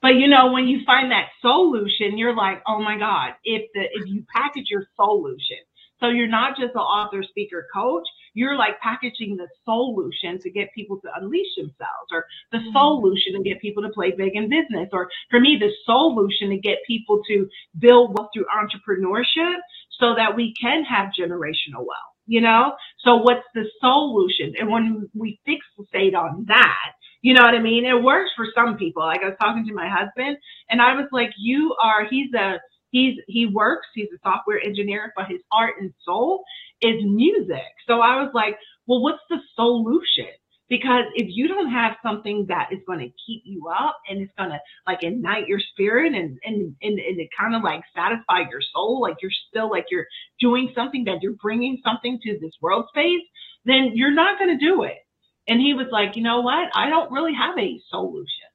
[0.00, 3.82] But you know, when you find that solution, you're like, oh my God, if the
[3.92, 5.58] if you package your solution,
[6.00, 10.72] so you're not just an author, speaker, coach, you're like packaging the solution to get
[10.74, 12.72] people to unleash themselves or the mm-hmm.
[12.72, 16.58] solution to get people to play big in business or for me the solution to
[16.58, 19.56] get people to build wealth through entrepreneurship
[20.00, 25.08] so that we can have generational wealth you know so what's the solution and when
[25.14, 26.92] we fixate on that
[27.22, 27.84] you know what I mean?
[27.86, 29.04] It works for some people.
[29.04, 30.36] Like I was talking to my husband
[30.68, 32.58] and I was like, you are, he's a,
[32.92, 36.44] he's he works, he's a software engineer, but his heart and soul
[36.82, 37.72] is music.
[37.88, 40.28] So I was like, well, what's the solution?
[40.68, 44.32] Because if you don't have something that is going to keep you up and it's
[44.38, 48.48] going to like ignite your spirit and, and, and, and it kind of like satisfy
[48.50, 50.06] your soul, like you're still like you're
[50.40, 53.20] doing something that you're bringing something to this world space,
[53.66, 54.98] then you're not going to do it.
[55.46, 56.70] And he was like, you know what?
[56.74, 58.48] I don't really have a solution.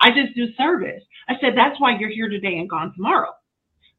[0.00, 1.04] I just do service.
[1.28, 3.30] I said, that's why you're here today and gone tomorrow.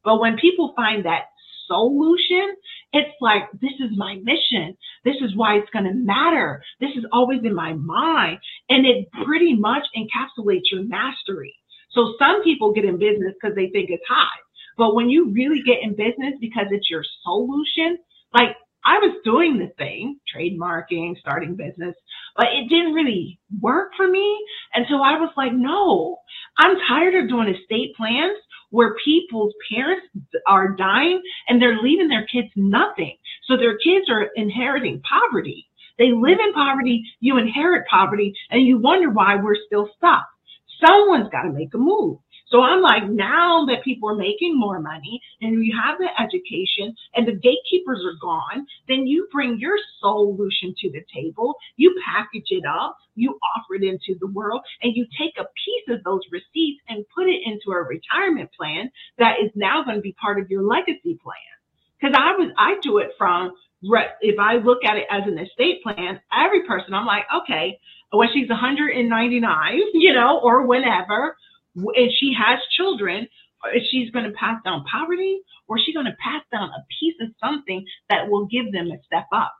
[0.04, 1.24] But when people find that
[1.66, 2.54] solution,
[2.92, 4.76] it's like, this is my mission.
[5.04, 6.62] This is why it's going to matter.
[6.80, 8.38] This is always in my mind.
[8.68, 11.54] And it pretty much encapsulates your mastery.
[11.92, 14.26] So some people get in business because they think it's high.
[14.76, 17.98] But when you really get in business because it's your solution,
[18.34, 21.94] like I was doing the thing, trademarking, starting business,
[22.36, 24.38] but it didn't really work for me.
[24.74, 26.18] And so I was like, no,
[26.58, 28.38] I'm tired of doing estate plans
[28.72, 30.06] where people's parents
[30.48, 33.16] are dying and they're leaving their kids nothing.
[33.46, 35.68] So their kids are inheriting poverty.
[35.98, 40.26] They live in poverty, you inherit poverty, and you wonder why we're still stuck.
[40.84, 42.18] Someone's got to make a move.
[42.52, 46.94] So I'm like, now that people are making more money and you have the education
[47.14, 52.48] and the gatekeepers are gone, then you bring your solution to the table, you package
[52.50, 56.20] it up, you offer it into the world, and you take a piece of those
[56.30, 60.38] receipts and put it into a retirement plan that is now going to be part
[60.38, 61.56] of your legacy plan.
[61.98, 63.54] Because I was, I do it from
[64.20, 67.80] if I look at it as an estate plan, every person, I'm like, okay,
[68.12, 71.36] when she's 199, you know, or whenever,
[71.76, 73.28] and she has children,
[73.74, 76.84] is she's going to pass down poverty or is she going to pass down a
[77.00, 79.52] piece of something that will give them a step up?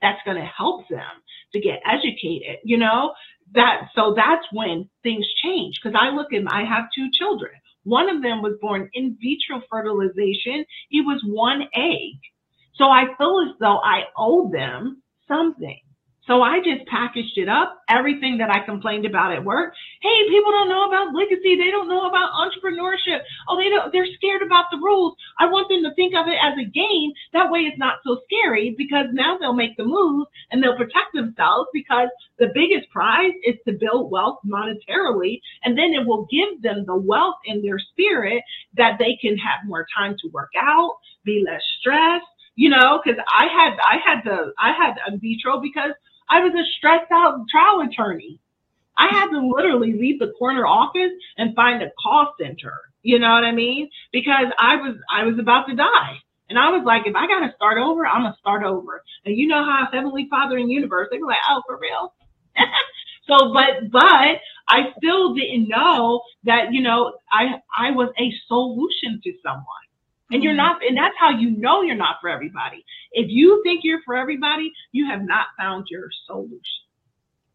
[0.00, 1.10] That's going to help them
[1.52, 3.14] to get educated, you know?
[3.54, 5.80] That so that's when things change.
[5.82, 7.52] Because I look at I have two children.
[7.84, 10.66] One of them was born in vitro fertilization.
[10.90, 12.20] He was one egg.
[12.74, 15.80] So I feel as though I owe them something.
[16.28, 19.72] So I just packaged it up, everything that I complained about at work.
[20.02, 21.56] Hey, people don't know about legacy.
[21.56, 23.24] They don't know about entrepreneurship.
[23.48, 25.16] Oh, they don't, they're scared about the rules.
[25.40, 27.16] I want them to think of it as a game.
[27.32, 31.16] That way it's not so scary because now they'll make the move and they'll protect
[31.16, 35.40] themselves because the biggest prize is to build wealth monetarily.
[35.64, 38.44] And then it will give them the wealth in their spirit
[38.76, 43.18] that they can have more time to work out, be less stressed, you know, because
[43.32, 45.92] I had I had the I had a vitro because
[46.30, 48.40] I was a stressed out trial attorney.
[48.96, 52.74] I had to literally leave the corner office and find a call center.
[53.02, 53.88] You know what I mean?
[54.12, 56.18] Because I was I was about to die.
[56.50, 59.02] And I was like, if I gotta start over, I'm gonna start over.
[59.24, 62.14] And you know how Heavenly Father and Universe, they were like, oh, for real?
[63.28, 69.20] so but but I still didn't know that, you know, I I was a solution
[69.22, 69.87] to someone.
[70.30, 70.58] And you're mm-hmm.
[70.58, 72.84] not, and that's how you know you're not for everybody.
[73.12, 76.60] If you think you're for everybody, you have not found your solution.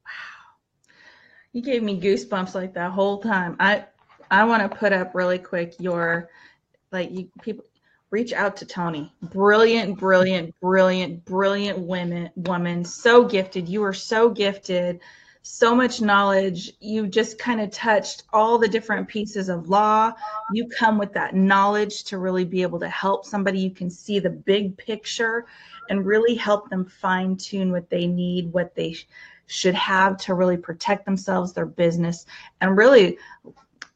[0.06, 0.12] Wow.
[1.52, 3.56] You gave me goosebumps like that whole time.
[3.60, 3.86] I
[4.32, 6.30] I want to put up really quick your
[6.92, 7.66] like you people
[8.10, 9.14] reach out to Tony.
[9.22, 12.86] Brilliant, brilliant, brilliant, brilliant women woman.
[12.86, 13.70] So gifted.
[13.70, 15.02] You are so gifted
[15.44, 16.72] so much knowledge.
[16.80, 20.14] You just kind of touched all the different pieces of law.
[20.54, 23.60] You come with that knowledge to really be able to help somebody.
[23.60, 25.46] You can see the big picture
[25.90, 29.06] and really help them fine tune what they need, what they sh-
[29.48, 32.26] should have to really protect themselves, their business,
[32.62, 33.18] and really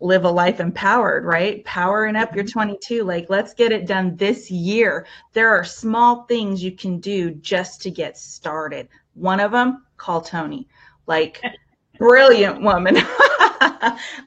[0.01, 1.63] live a life empowered, right?
[1.63, 2.59] Powering up your mm-hmm.
[2.59, 3.03] 22.
[3.05, 5.07] Like, let's get it done this year.
[5.31, 8.89] There are small things you can do just to get started.
[9.13, 10.67] One of them, call Tony
[11.07, 11.41] like
[11.97, 12.97] brilliant woman.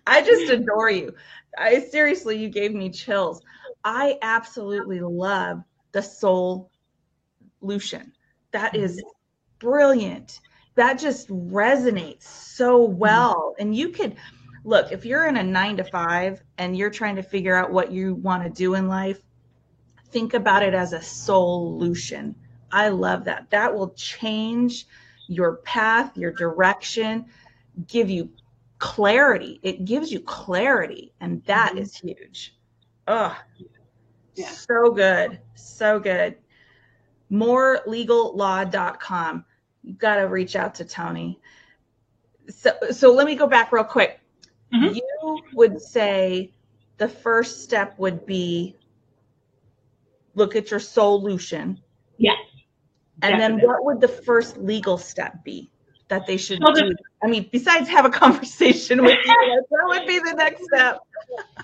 [0.07, 1.15] I just adore you.
[1.57, 3.43] I seriously, you gave me chills.
[3.85, 5.63] I absolutely love
[5.93, 6.71] the soul
[7.63, 8.13] lution.
[8.53, 9.67] That is mm-hmm.
[9.67, 10.41] brilliant.
[10.75, 12.99] That just resonates so mm-hmm.
[12.99, 13.55] well.
[13.59, 14.17] And you could
[14.65, 17.91] look, if you're in a nine to five and you're trying to figure out what
[17.91, 19.21] you want to do in life,
[20.09, 22.35] think about it as a solution.
[22.73, 23.51] I love that.
[23.51, 24.87] That will change
[25.31, 27.27] your path, your direction,
[27.87, 28.31] give you
[28.79, 29.61] clarity.
[29.63, 31.79] It gives you clarity, and that mm-hmm.
[31.79, 32.57] is huge.
[33.07, 33.39] Oh,
[34.35, 34.49] yeah.
[34.49, 35.39] so good.
[35.55, 36.37] So good.
[37.31, 39.45] Morelegallaw.com.
[39.85, 41.39] You've got to reach out to Tony.
[42.49, 44.19] So, so let me go back real quick.
[44.75, 44.97] Mm-hmm.
[44.97, 46.51] You would say
[46.97, 48.75] the first step would be
[50.35, 51.81] look at your solution.
[52.19, 52.37] Yes.
[53.23, 53.41] And Definitely.
[53.41, 55.71] then what would the first legal step be
[56.09, 56.97] that they should do?
[57.23, 59.37] I mean, besides have a conversation with you,
[59.69, 61.01] what would be the next step?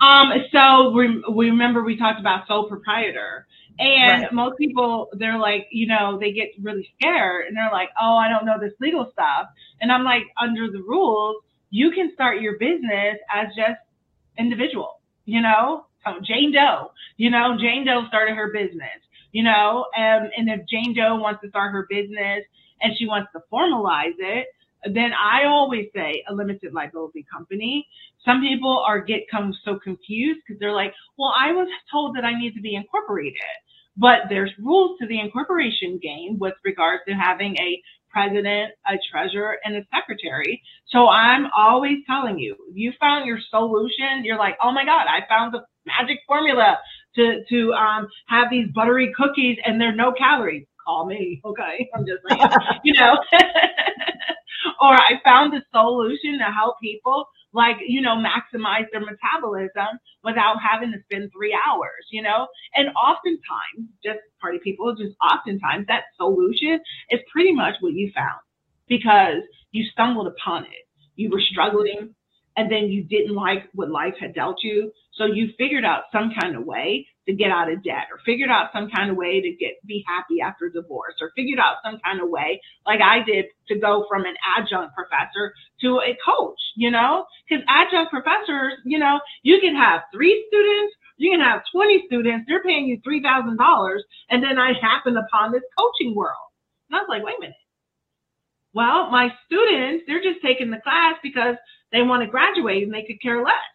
[0.01, 3.47] um, so we, we remember we talked about sole proprietor.
[3.79, 4.31] And Right.
[4.33, 8.29] most people, they're like, you know, they get really scared and they're like, oh, I
[8.29, 9.49] don't know this legal stuff.
[9.81, 11.37] And I'm like, under the rules,
[11.71, 13.81] you can start your business as just
[14.39, 15.87] individual, you know?
[16.05, 19.01] So Jane Doe, you know, Jane Doe started her business,
[19.37, 22.41] you know, um, and if Jane Doe wants to start her business
[22.81, 24.47] and she wants to formalize it,
[24.95, 27.87] then I always say a limited liability company.
[28.25, 32.25] Some people are get come so confused because they're like, well, I was told that
[32.25, 33.37] I need to be incorporated.
[33.99, 39.59] But there's rules to the incorporation game with regards to having a president, a treasurer,
[39.67, 40.63] and a secretary.
[40.89, 45.29] So I'm always telling you, you found your solution, you're like, oh my God, I
[45.29, 46.79] found the magic formula
[47.17, 50.67] to to um, have these buttery cookies and they're no calories.
[50.85, 51.89] Call me, okay?
[51.95, 52.49] I'm just saying,
[52.85, 53.17] you know.
[54.81, 60.57] or I found a solution to help people like, you know, maximize their metabolism without
[60.61, 62.47] having to spend three hours, you know?
[62.75, 68.41] And oftentimes, just party people, just oftentimes that solution is pretty much what you found
[68.89, 70.87] because you stumbled upon it.
[71.17, 72.15] You were struggling
[72.57, 74.93] and then you didn't like what life had dealt you.
[75.17, 78.51] So you figured out some kind of way to get out of debt or figured
[78.51, 81.99] out some kind of way to get be happy after divorce or figured out some
[82.05, 86.61] kind of way like I did to go from an adjunct professor to a coach,
[86.77, 87.27] you know?
[87.49, 92.45] Because adjunct professors, you know, you can have three students, you can have 20 students,
[92.47, 93.99] they're paying you $3,000.
[94.31, 96.53] And then I happened upon this coaching world.
[96.91, 97.57] And I was like, wait a minute.
[98.73, 101.57] Well, my students, they're just taking the class because
[101.93, 103.67] they want to graduate and they could care less.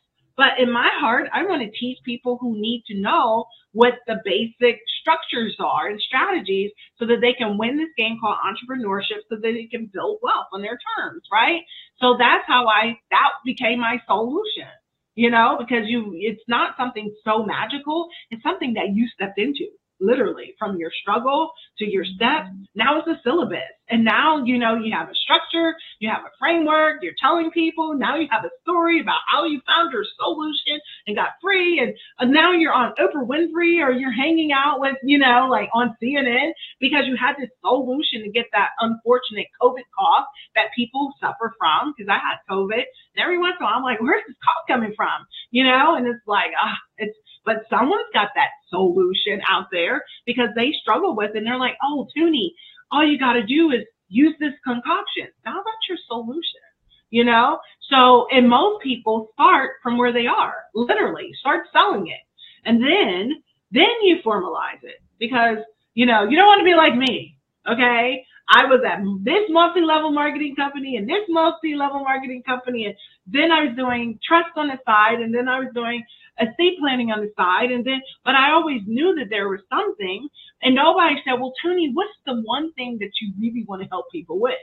[0.41, 4.15] But in my heart, I want to teach people who need to know what the
[4.25, 9.35] basic structures are and strategies so that they can win this game called entrepreneurship so
[9.35, 11.61] that they can build wealth on their terms, right?
[11.99, 14.73] So that's how I, that became my solution,
[15.13, 18.07] you know, because you, it's not something so magical.
[18.31, 19.67] It's something that you stepped into
[20.01, 22.49] literally from your struggle to your steps.
[22.75, 23.71] Now it's a syllabus.
[23.91, 27.93] And now, you know, you have a structure, you have a framework, you're telling people,
[27.93, 31.79] now you have a story about how you found your solution and got free.
[31.79, 35.69] And, and now you're on Oprah Winfrey or you're hanging out with, you know, like
[35.73, 41.11] on CNN because you had this solution to get that unfortunate COVID cough that people
[41.19, 41.93] suffer from.
[41.99, 44.63] Cause I had COVID and every once in a while I'm like, where's this cough
[44.67, 45.27] coming from?
[45.51, 50.49] You know, and it's like, ah, it's, but someone's got that solution out there because
[50.55, 52.53] they struggle with it and they're like, oh, Toni,
[52.91, 55.27] all you got to do is use this concoction.
[55.45, 56.61] Now that's your solution,
[57.09, 57.59] you know?
[57.89, 62.21] So, and most people start from where they are, literally start selling it.
[62.65, 65.57] And then, then you formalize it because,
[65.93, 67.37] you know, you don't want to be like me.
[67.67, 68.25] Okay.
[68.51, 72.85] I was at this multi-level marketing company and this multi-level marketing company.
[72.85, 76.03] And then I was doing trust on the side and then I was doing
[76.37, 77.71] estate planning on the side.
[77.71, 80.27] And then, but I always knew that there was something
[80.61, 84.11] and nobody said, well, Toni, what's the one thing that you really want to help
[84.11, 84.59] people with?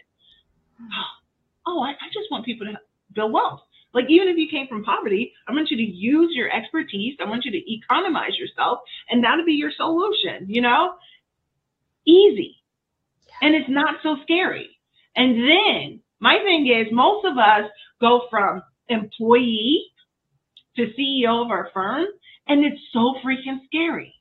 [1.70, 2.72] Oh, I, I just want people to
[3.14, 3.60] build wealth.
[3.92, 7.18] Like even if you came from poverty, I want you to use your expertise.
[7.20, 8.78] I want you to economize yourself
[9.10, 10.94] and that'll be your solution, you know?
[12.06, 12.56] Easy.
[13.42, 14.70] And it's not so scary.
[15.16, 17.70] And then my thing is most of us
[18.00, 19.84] go from employee
[20.76, 22.06] to CEO of our firm
[22.48, 24.14] and it's so freaking scary.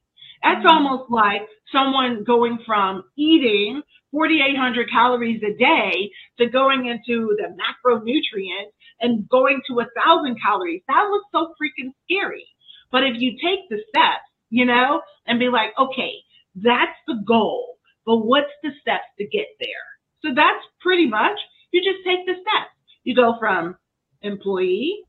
[0.43, 0.71] That's Mhm.
[0.71, 8.71] almost like someone going from eating 4,800 calories a day to going into the macronutrients
[9.01, 10.83] and going to a thousand calories.
[10.87, 12.47] That looks so freaking scary.
[12.91, 16.15] But if you take the steps, you know, and be like, okay,
[16.55, 17.76] that's the goal,
[18.07, 19.85] but what's the steps to get there?
[20.23, 21.37] So that's pretty much,
[21.71, 22.71] you just take the steps.
[23.03, 23.75] You go from
[24.21, 25.03] employee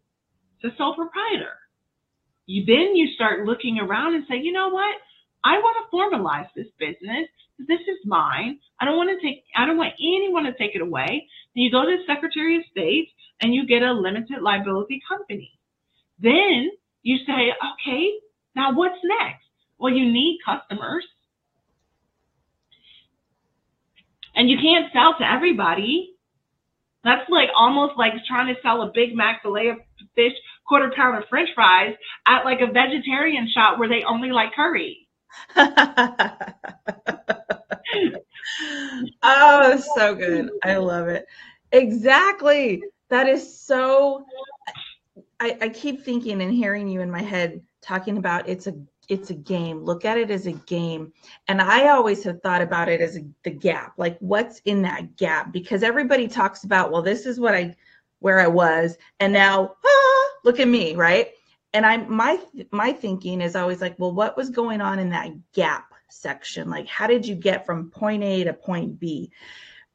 [0.62, 1.54] to sole proprietor.
[2.46, 4.96] You then you start looking around and say, you know what?
[5.44, 7.28] I want to formalize this business.
[7.58, 8.58] This is mine.
[8.80, 11.28] I don't want to take, I don't want anyone to take it away.
[11.54, 15.52] Then you go to the Secretary of State and you get a limited liability company.
[16.18, 16.70] Then
[17.02, 18.10] you say, okay,
[18.56, 19.46] now what's next?
[19.78, 21.04] Well, you need customers.
[24.34, 26.14] And you can't sell to everybody.
[27.04, 29.78] That's like almost like trying to sell a Big Mac fillet of
[30.14, 30.32] fish,
[30.66, 31.94] quarter pound of French fries
[32.26, 35.08] at like a vegetarian shop where they only like curry.
[39.22, 40.50] oh, so good.
[40.64, 41.26] I love it.
[41.72, 42.82] Exactly.
[43.10, 44.24] That is so
[45.40, 48.74] I, I keep thinking and hearing you in my head talking about it's a
[49.08, 49.84] it's a game.
[49.84, 51.12] Look at it as a game.
[51.48, 53.94] And I always have thought about it as a, the gap.
[53.96, 55.52] Like what's in that gap?
[55.52, 57.74] Because everybody talks about, well, this is what I
[58.20, 61.28] where I was, and now ah, look at me, right?
[61.74, 62.40] and I my
[62.70, 66.70] my thinking is always like, well, what was going on in that gap section?
[66.70, 69.32] Like, how did you get from point A to point B?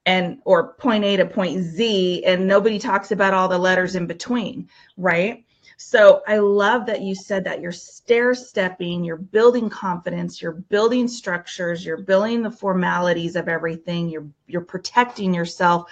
[0.05, 4.05] and or point A to point Z and nobody talks about all the letters in
[4.05, 5.45] between, right?
[5.77, 11.07] So I love that you said that you're stair stepping, you're building confidence, you're building
[11.07, 15.91] structures, you're building the formalities of everything, you're you're protecting yourself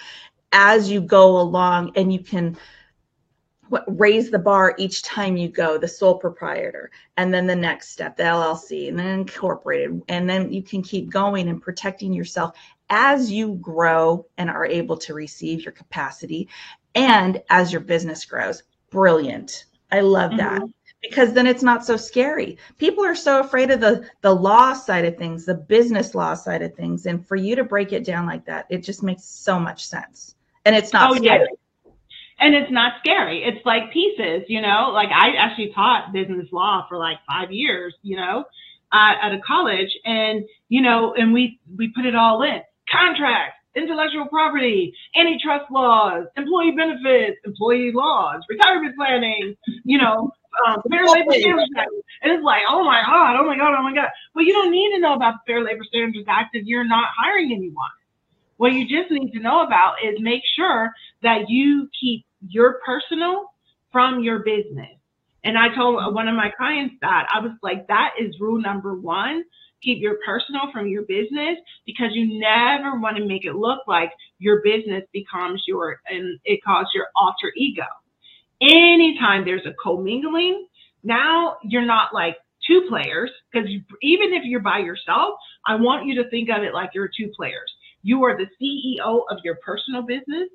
[0.52, 2.56] as you go along and you can
[3.68, 7.88] what, raise the bar each time you go the sole proprietor and then the next
[7.88, 12.54] step the llc and then incorporated and then you can keep going and protecting yourself
[12.90, 16.46] as you grow and are able to receive your capacity
[16.94, 18.62] and as your business grows.
[18.90, 20.70] Brilliant i love that mm-hmm.
[21.00, 25.04] because then it's not so scary people are so afraid of the the law side
[25.04, 28.26] of things the business law side of things and for you to break it down
[28.26, 30.34] like that it just makes so much sense
[30.64, 31.40] and it's not oh, scary.
[31.40, 31.46] Yeah
[32.42, 33.44] and it's not scary.
[33.44, 37.94] It's like pieces, you know, like I actually taught business law for like five years,
[38.02, 38.44] you know,
[38.92, 43.56] uh, at a college and, you know, and we, we put it all in contracts,
[43.76, 50.30] intellectual property, antitrust laws, employee benefits, employee laws, retirement planning, you know,
[50.66, 51.90] um, Fair Labor Standards Act.
[52.22, 54.08] And it's like, oh my God, oh my God, oh my God.
[54.34, 57.08] Well, you don't need to know about the Fair Labor Standards Act if you're not
[57.16, 57.90] hiring anyone.
[58.58, 60.92] What you just need to know about is make sure
[61.22, 63.46] that you keep your personal
[63.90, 64.96] from your business.
[65.44, 68.94] And I told one of my clients that I was like, that is rule number
[68.94, 69.44] one.
[69.82, 74.12] Keep your personal from your business because you never want to make it look like
[74.38, 77.84] your business becomes your, and it causes your alter ego.
[78.62, 80.66] Anytime there's a commingling,
[81.04, 83.68] now you're not like two players because
[84.02, 85.34] even if you're by yourself,
[85.66, 87.72] I want you to think of it like you're two players.
[88.02, 90.48] You are the CEO of your personal business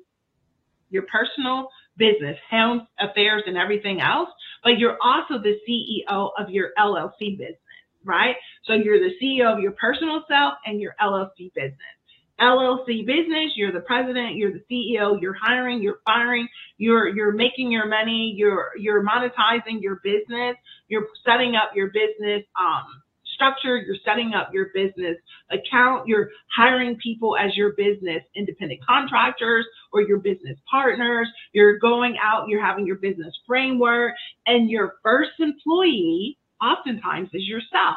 [0.90, 4.28] your personal business, home affairs, and everything else,
[4.62, 7.58] but you're also the CEO of your LLC business,
[8.04, 8.36] right?
[8.64, 11.98] So you're the CEO of your personal self and your LLC business.
[12.40, 16.46] LLC business, you're the president, you're the CEO, you're hiring, you're firing,
[16.76, 20.56] you're you're making your money, you're you're monetizing your business,
[20.88, 23.02] you're setting up your business um
[23.34, 25.16] structure, you're setting up your business
[25.50, 32.16] account, you're hiring people as your business independent contractors or your business partners, you're going
[32.22, 34.12] out, you're having your business framework,
[34.46, 37.96] and your first employee oftentimes is yourself.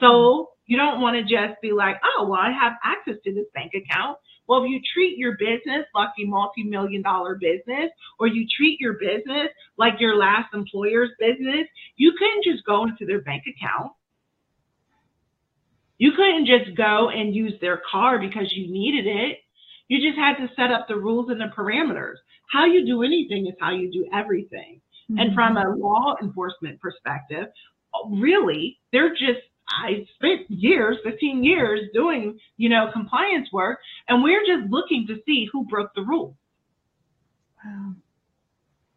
[0.00, 3.46] So you don't want to just be like, oh, well, I have access to this
[3.54, 4.18] bank account.
[4.46, 8.94] Well, if you treat your business like a multi-million dollar business, or you treat your
[8.94, 13.92] business like your last employer's business, you couldn't just go into their bank account
[16.00, 19.36] you couldn't just go and use their car because you needed it.
[19.88, 22.14] You just had to set up the rules and the parameters.
[22.50, 24.80] How you do anything is how you do everything.
[25.10, 25.18] Mm-hmm.
[25.18, 27.48] And from a law enforcement perspective,
[28.10, 33.78] really, they're just I spent years, 15 years doing, you know, compliance work,
[34.08, 36.34] and we're just looking to see who broke the rules.
[37.64, 37.94] Wow.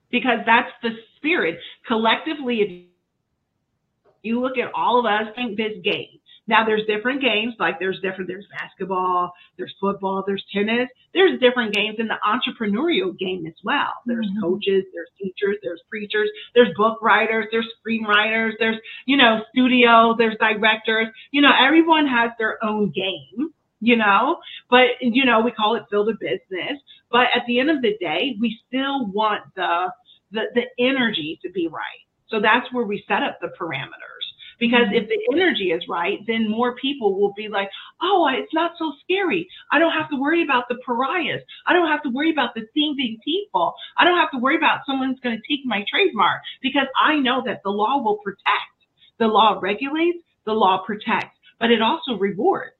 [0.09, 1.59] Because that's the spirit.
[1.87, 6.19] Collectively, if you look at all of us, think this game.
[6.47, 10.89] Now there's different games, like there's different, there's basketball, there's football, there's tennis.
[11.13, 13.93] There's different games in the entrepreneurial game as well.
[14.05, 14.41] There's mm-hmm.
[14.41, 20.35] coaches, there's teachers, there's preachers, there's book writers, there's screenwriters, there's, you know, studio, there's
[20.39, 21.07] directors.
[21.31, 24.37] You know, everyone has their own game you know,
[24.69, 26.79] but you know, we call it build a business.
[27.11, 29.91] But at the end of the day, we still want the,
[30.31, 32.07] the, the energy to be right.
[32.29, 34.12] So that's where we set up the parameters.
[34.59, 37.69] Because if the energy is right, then more people will be like,
[38.01, 39.47] oh, it's not so scary.
[39.71, 41.41] I don't have to worry about the pariahs.
[41.65, 43.73] I don't have to worry about the thieving people.
[43.97, 47.43] I don't have to worry about someone's going to take my trademark because I know
[47.45, 48.73] that the law will protect.
[49.19, 52.73] The law regulates, the law protects, but it also rewards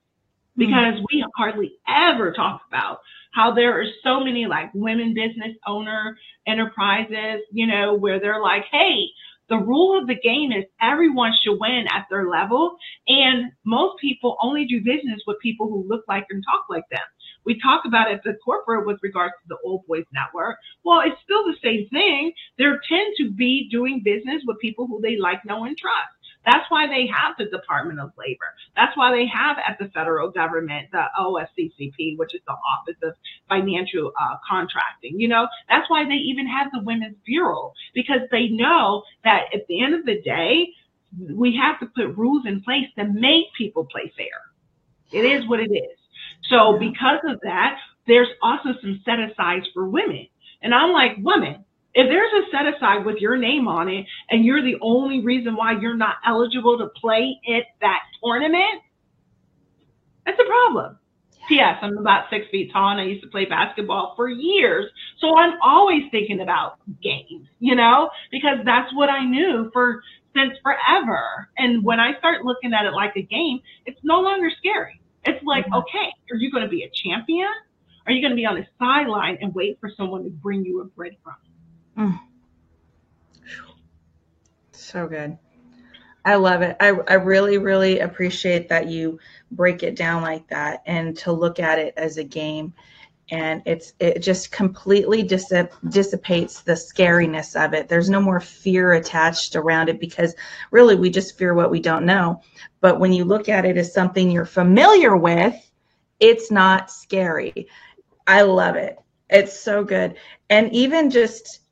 [0.58, 1.06] because mm-hmm.
[1.12, 3.00] we hardly ever talk about
[3.34, 6.18] how there are so many like women business owner
[6.48, 9.08] enterprises, you know, where they're like, hey,
[9.54, 12.76] the rule of the game is everyone should win at their level.
[13.08, 17.06] And most people only do business with people who look like and talk like them.
[17.46, 20.58] We talk about it the corporate with regards to the old boys network.
[20.84, 22.34] Well, it's still the same thing.
[22.58, 26.23] They tend to be doing business with people who they like, know, and trust.
[26.46, 28.54] That's why they have the Department of Labor.
[28.76, 33.14] That's why they have at the federal government the OFCCP, which is the Office of
[33.50, 35.20] Financial uh, Contracting.
[35.20, 39.68] You know, that's why they even have the Women's Bureau because they know that at
[39.68, 40.70] the end of the day,
[41.32, 44.42] we have to put rules in place to make people play fair.
[45.12, 45.98] It is what it is.
[46.50, 47.78] So because of that,
[48.08, 50.28] there's also some set asides for women.
[50.62, 51.64] And I'm like, women,
[51.96, 55.56] If there's a set aside with your name on it and you're the only reason
[55.56, 58.82] why you're not eligible to play at that tournament,
[60.26, 60.98] that's a problem.
[61.48, 61.78] P.S.
[61.82, 64.90] I'm about six feet tall and I used to play basketball for years.
[65.20, 70.02] So I'm always thinking about games, you know, because that's what I knew for
[70.36, 71.50] since forever.
[71.58, 75.00] And when I start looking at it like a game, it's no longer scary.
[75.26, 75.76] It's like, mm-hmm.
[75.76, 77.52] okay, are you going to be a champion?
[78.06, 80.82] Are you going to be on the sideline and wait for someone to bring you
[80.82, 81.43] a breadcrumb?
[81.98, 82.20] Mm.
[84.72, 85.38] So good.
[86.26, 86.78] I love it.
[86.80, 89.20] I, I really, really appreciate that you
[89.52, 92.74] break it down like that and to look at it as a game.
[93.32, 97.88] And it's it just completely dissip, dissipates the scariness of it.
[97.88, 100.36] There's no more fear attached around it because
[100.72, 102.42] really we just fear what we don't know.
[102.80, 105.56] But when you look at it as something you're familiar with,
[106.20, 107.68] it's not scary.
[108.28, 109.00] I love it.
[109.30, 110.16] It's so good.
[110.50, 111.63] And even just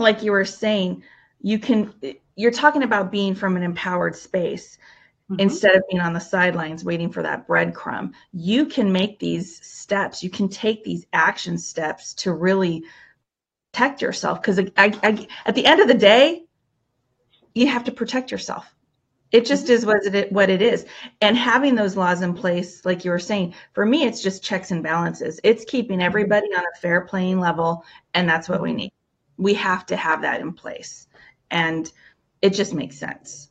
[0.00, 1.02] like you were saying,
[1.40, 1.92] you can
[2.36, 4.78] you're talking about being from an empowered space
[5.30, 5.40] mm-hmm.
[5.40, 8.12] instead of being on the sidelines waiting for that breadcrumb.
[8.32, 10.22] You can make these steps.
[10.22, 12.84] You can take these action steps to really
[13.72, 16.44] protect yourself because at the end of the day,
[17.54, 18.74] you have to protect yourself.
[19.32, 19.72] It just mm-hmm.
[19.72, 20.86] is what it what it is.
[21.20, 24.70] And having those laws in place, like you were saying, for me, it's just checks
[24.70, 25.40] and balances.
[25.44, 26.06] It's keeping mm-hmm.
[26.06, 27.84] everybody on a fair playing level,
[28.14, 28.92] and that's what we need.
[29.40, 31.08] We have to have that in place.
[31.50, 31.90] And
[32.42, 33.48] it just makes sense.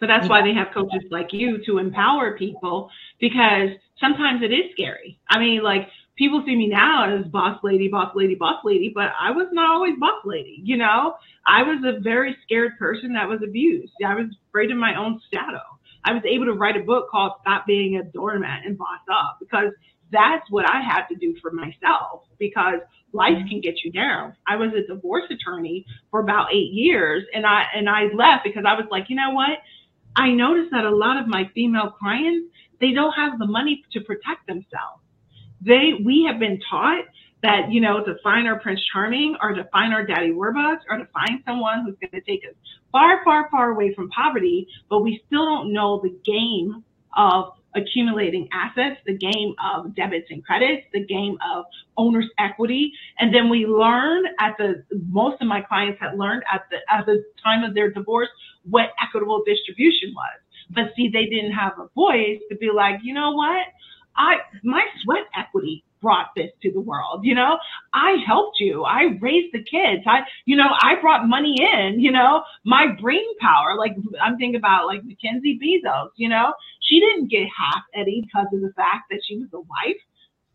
[0.00, 0.30] So that's yeah.
[0.30, 2.88] why they have coaches like you to empower people
[3.20, 3.70] because
[4.00, 5.18] sometimes it is scary.
[5.28, 9.10] I mean, like people see me now as boss lady, boss lady, boss lady, but
[9.20, 10.60] I was not always boss lady.
[10.62, 11.14] You know,
[11.46, 13.92] I was a very scared person that was abused.
[14.04, 15.62] I was afraid of my own shadow.
[16.04, 19.38] I was able to write a book called Stop Being a Doormat and Boss Up
[19.40, 19.72] because
[20.10, 22.80] that's what I had to do for myself because
[23.12, 23.48] life mm-hmm.
[23.48, 24.34] can get you down.
[24.46, 28.64] I was a divorce attorney for about eight years and I and I left because
[28.66, 29.58] I was like, you know what?
[30.16, 34.00] I noticed that a lot of my female clients, they don't have the money to
[34.00, 35.02] protect themselves.
[35.60, 37.04] They we have been taught
[37.42, 40.98] that, you know, to find our Prince Charming or to find our Daddy Warbucks or
[40.98, 42.54] to find someone who's going to take us
[42.90, 46.82] far, far, far away from poverty, but we still don't know the game
[47.16, 51.64] of accumulating assets, the game of debits and credits, the game of
[51.96, 52.92] owner's equity.
[53.18, 57.06] And then we learn at the, most of my clients had learned at the, at
[57.06, 58.28] the time of their divorce
[58.68, 60.40] what equitable distribution was.
[60.70, 63.66] But see, they didn't have a voice to be like, you know what?
[64.16, 67.20] I, my sweat equity brought this to the world.
[67.24, 67.58] You know,
[67.92, 68.84] I helped you.
[68.84, 70.02] I raised the kids.
[70.06, 73.76] I, you know, I brought money in, you know, my brain power.
[73.76, 78.46] Like I'm thinking about like Mackenzie Bezos, you know, she didn't get half Eddie because
[78.52, 80.00] of the fact that she was a wife.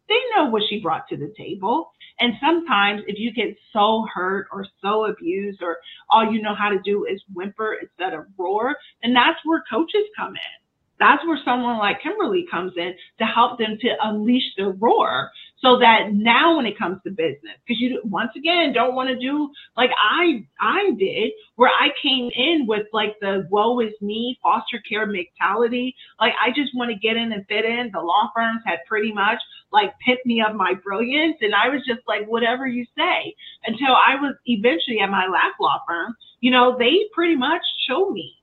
[0.10, 1.91] They know what she brought to the table.
[2.20, 5.78] And sometimes if you get so hurt or so abused or
[6.10, 10.04] all you know how to do is whimper instead of roar, then that's where coaches
[10.16, 10.62] come in
[11.00, 15.30] that's where someone like Kimberly comes in to help them to unleash their roar
[15.64, 19.18] so that now when it comes to business, because you once again don't want to
[19.18, 24.38] do like I I did, where I came in with like the woe is me
[24.44, 25.96] foster care mentality.
[26.20, 27.91] Like I just want to get in and fit in.
[27.94, 29.39] The law firms had pretty much
[29.72, 33.34] like picked me of my brilliance, and I was just like whatever you say.
[33.66, 38.12] Until I was eventually at my last law firm, you know, they pretty much showed
[38.12, 38.36] me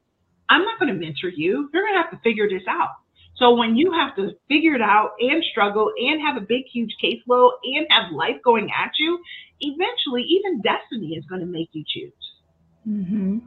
[0.50, 1.70] I'm not going to mentor you.
[1.72, 2.90] You're going to have to figure this out.
[3.36, 6.94] So when you have to figure it out and struggle and have a big, huge
[7.02, 9.18] caseload and have life going at you,
[9.60, 12.12] eventually even destiny is going to make you choose.
[12.86, 13.38] Mm-hmm.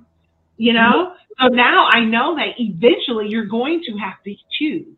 [0.57, 1.13] You know?
[1.39, 4.97] So now I know that eventually you're going to have to choose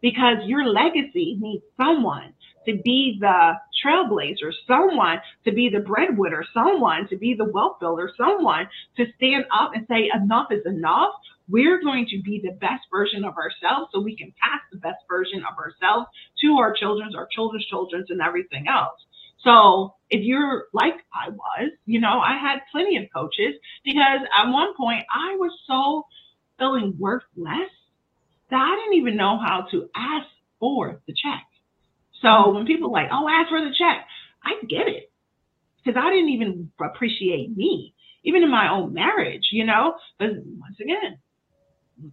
[0.00, 2.32] because your legacy needs someone
[2.66, 3.52] to be the
[3.84, 9.44] trailblazer, someone to be the breadwinner, someone to be the wealth builder, someone to stand
[9.56, 11.12] up and say enough is enough
[11.48, 14.98] we're going to be the best version of ourselves so we can pass the best
[15.08, 16.06] version of ourselves
[16.42, 18.98] to our children's, our children's children's and everything else.
[19.44, 24.50] So if you're like I was, you know, I had plenty of coaches because at
[24.50, 26.06] one point I was so
[26.58, 27.70] feeling worthless
[28.50, 30.26] that I didn't even know how to ask
[30.58, 31.44] for the check.
[32.22, 34.06] So when people like, oh, ask for the check,
[34.42, 35.12] I get it
[35.84, 37.94] because I didn't even appreciate me,
[38.24, 39.94] even in my own marriage, you know.
[40.18, 41.18] But once again,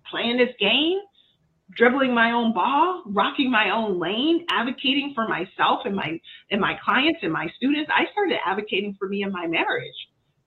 [0.09, 0.99] playing this game,
[1.71, 6.19] dribbling my own ball, rocking my own lane, advocating for myself and my
[6.51, 7.89] and my clients and my students.
[7.93, 9.95] I started advocating for me in my marriage.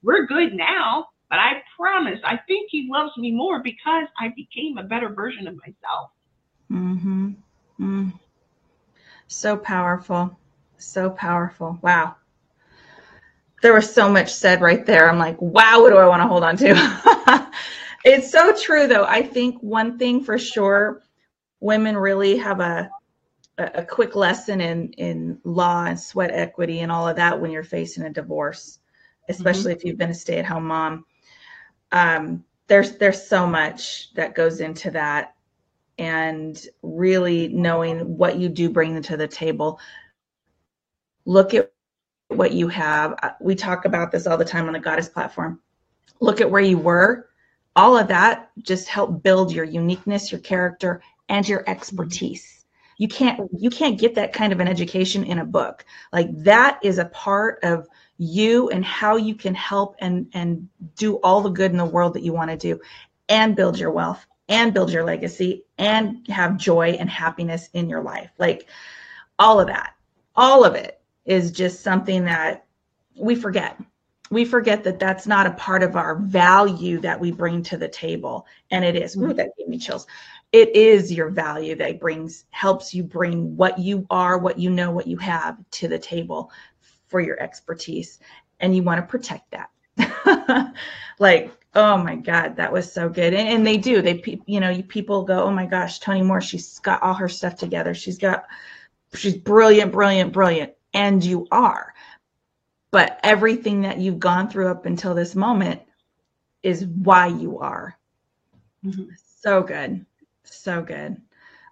[0.03, 4.79] We're good now, but I promise I think he loves me more because I became
[4.79, 6.11] a better version of myself.
[6.71, 7.37] Mhm.
[7.81, 8.13] Mm.
[9.27, 10.39] So powerful.
[10.79, 11.79] So powerful.
[11.83, 12.17] Wow
[13.63, 15.09] there was so much said right there.
[15.09, 16.73] I'm like, wow, what do I want to hold on to?
[18.07, 19.05] it's so true, though.
[19.05, 21.03] I think one thing for sure,
[21.61, 22.89] women really have a
[23.59, 27.65] a quick lesson in in law and sweat equity and all of that when you're
[27.65, 28.79] facing a divorce,
[29.29, 29.79] especially mm-hmm.
[29.79, 31.05] if you've been a stay at home mom.
[31.91, 35.35] Um, there's there's so much that goes into that,
[35.99, 39.81] and really knowing what you do bring to the table.
[41.25, 41.73] Look at
[42.29, 43.15] what you have.
[43.21, 45.61] Uh, we talk about this all the time on the Goddess platform.
[46.21, 47.29] Look at where you were.
[47.77, 52.65] All of that just help build your uniqueness, your character, and your expertise.
[52.99, 55.85] You can't you can't get that kind of an education in a book.
[56.13, 57.87] Like that is a part of
[58.19, 62.15] you and how you can help and and do all the good in the world
[62.15, 62.81] that you want to do
[63.29, 68.03] and build your wealth and build your legacy and have joy and happiness in your
[68.03, 68.31] life.
[68.39, 68.67] Like
[69.39, 69.95] all of that.
[70.35, 72.65] All of it is just something that
[73.19, 73.79] we forget.
[74.31, 77.89] We forget that that's not a part of our value that we bring to the
[77.89, 78.47] table.
[78.71, 79.17] And it is.
[79.17, 79.33] Ooh, mm-hmm.
[79.35, 80.07] that gave me chills.
[80.53, 84.91] It is your value that brings, helps you bring what you are, what you know,
[84.91, 86.51] what you have to the table
[87.09, 88.19] for your expertise.
[88.61, 90.75] And you want to protect that.
[91.19, 93.35] like, oh my God, that was so good.
[93.35, 94.03] And, and they do.
[94.03, 97.29] They, you know, you people go, oh my gosh, Toni Moore, she's got all her
[97.29, 97.93] stuff together.
[97.95, 98.47] She's got,
[99.15, 101.95] she's brilliant, brilliant, brilliant and you are.
[102.97, 105.83] But everything that you've gone through up until this moment
[106.63, 107.95] is why you are.
[108.83, 109.11] Mm-hmm.
[109.39, 110.07] So good.
[110.45, 111.21] So good.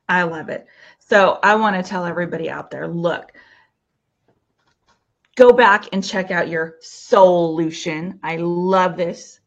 [0.06, 0.66] I love it.
[0.98, 3.32] So I want to tell everybody out there look,
[5.34, 8.20] go back and check out your solution.
[8.22, 9.40] I love this.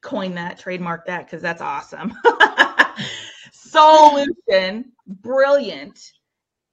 [0.00, 2.12] Coin that, trademark that, because that's awesome.
[3.52, 6.10] solution, brilliant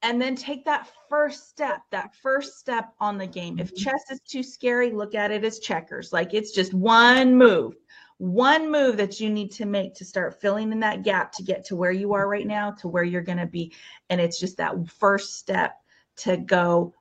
[0.04, 3.60] and then take that first step that first step on the game.
[3.60, 3.84] If mm-hmm.
[3.84, 6.12] chess is too scary look at it as checkers.
[6.12, 7.76] Like it's just one move
[8.22, 11.66] one move that you need to make to start filling in that gap to get
[11.66, 13.74] to where you are right now to where you're going to be.
[14.12, 15.74] And it's just that first step
[16.18, 16.93] to go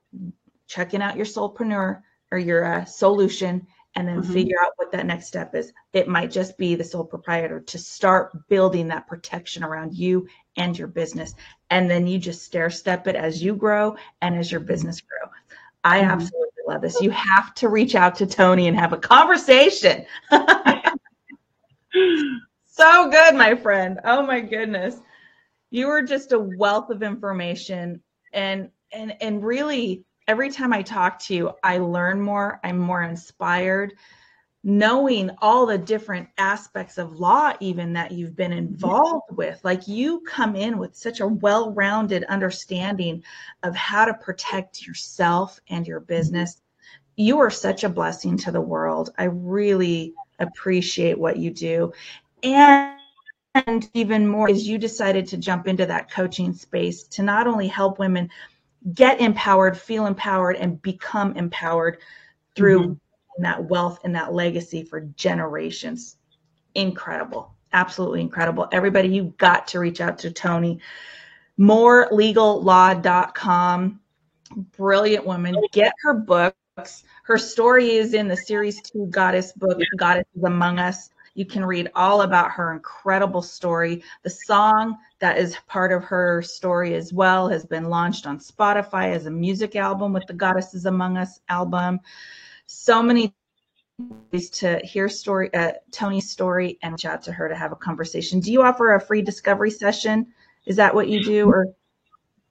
[0.65, 4.33] checking out your solopreneur or your uh, solution and then mm-hmm.
[4.33, 5.73] figure out what that next step is.
[5.93, 10.27] It might just be the sole proprietor to start building that protection around you
[10.57, 11.33] and your business.
[11.69, 15.29] And then you just stair step it as you grow and as your business grow.
[15.83, 16.11] I mm-hmm.
[16.11, 17.01] absolutely love this.
[17.01, 20.05] You have to reach out to Toni and have a conversation.
[22.65, 23.99] so good, my friend.
[24.03, 24.95] Oh my goodness.
[25.69, 28.01] You are just a wealth of information
[28.33, 33.03] and and and really every time I talk to you, I learn more, I'm more
[33.03, 33.95] inspired.
[34.63, 40.21] Knowing all the different aspects of law, even that you've been involved with, like you
[40.21, 43.21] come in with such a well rounded understanding
[43.63, 46.61] of how to protect yourself and your business.
[47.17, 49.09] You are such a blessing to the world.
[49.17, 51.91] I really appreciate what you do.
[52.41, 52.97] And
[53.55, 57.67] and even more is you decided to jump into that coaching space to not only
[57.67, 58.29] help women
[58.93, 61.97] get empowered, feel empowered, and become empowered
[62.55, 63.43] through mm-hmm.
[63.43, 66.17] that wealth and that legacy for generations.
[66.75, 67.53] Incredible.
[67.73, 68.67] Absolutely incredible.
[68.71, 70.79] Everybody, you got to reach out to Toni.
[71.59, 73.99] MooreLegalLaw.com.
[74.77, 75.55] Brilliant woman.
[75.71, 77.03] Get her books.
[77.23, 81.09] Her story is in the series two Goddess book, Goddesses Among Us.
[81.33, 84.03] You can read all about her incredible story.
[84.23, 89.13] The song that is part of her story as well has been launched on Spotify
[89.13, 91.99] as a music album with the Goddesses Among Us album.
[92.65, 93.33] So many
[94.31, 97.75] ways to hear story uh, Toni's story and reach out to her to have a
[97.75, 98.39] conversation.
[98.39, 100.27] Do you offer a free discovery session?
[100.65, 101.67] Is that what you do or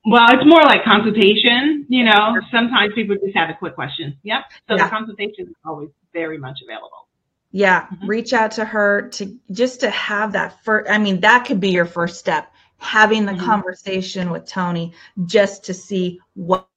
[0.06, 2.34] well, it's more like consultation, you know.
[2.50, 4.16] Sometimes people just have a quick question.
[4.22, 4.44] Yep.
[4.66, 4.84] So yeah.
[4.84, 7.09] the consultation is always very much available.
[7.52, 8.06] Yeah, mm-hmm.
[8.06, 10.90] reach out to her to just to have that first.
[10.90, 13.44] I mean, that could be your first step, having the mm-hmm.
[13.44, 14.92] conversation with toni
[15.26, 16.68] just to see what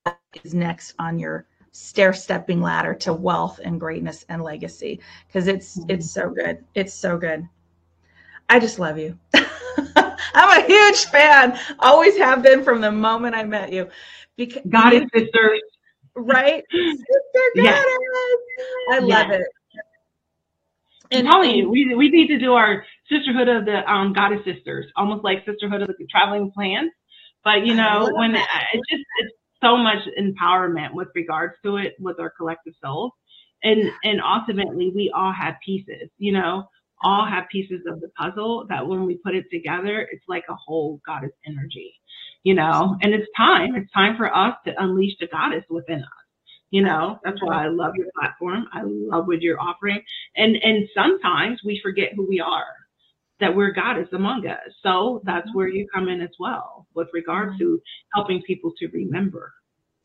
[0.43, 4.99] is next on your stair stepping ladder to wealth and greatness and legacy.
[5.27, 5.91] Because it's mm-hmm.
[5.91, 6.63] it's so good.
[6.73, 7.47] It's so good.
[8.49, 9.17] I just love you.
[10.35, 11.57] I'm a huge fan.
[11.79, 13.89] Always have been from the moment I met you.
[14.37, 15.57] Because God is sister.
[16.15, 16.63] Right?
[16.71, 17.85] Sister yes.
[18.91, 19.41] I love yes.
[19.41, 19.47] it.
[21.13, 24.87] And telling you, we we need to do our sisterhood of the um, goddess sisters,
[24.97, 26.95] almost like sisterhood of the traveling pants.
[27.43, 29.33] But you know, when it, it's just it's
[29.63, 33.13] so much empowerment with regards to it with our collective souls,
[33.63, 36.09] and and ultimately we all have pieces.
[36.17, 36.65] You know,
[37.03, 40.55] all have pieces of the puzzle that when we put it together, it's like a
[40.55, 41.93] whole goddess energy.
[42.43, 43.75] You know, and it's time.
[43.75, 46.22] It's time for us to unleash the goddess within us
[46.73, 48.65] You know, that's why I love your platform.
[48.73, 50.01] I love what you're offering.
[50.35, 52.65] And and sometimes we forget who we are,
[53.39, 54.57] that we're goddess among us.
[54.81, 57.79] So that's where you come in as well with regard to
[58.15, 59.53] helping people to remember.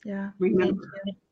[0.05, 0.33] Yeah.
[0.39, 0.93] Remember.
[1.07, 1.23] Thank you.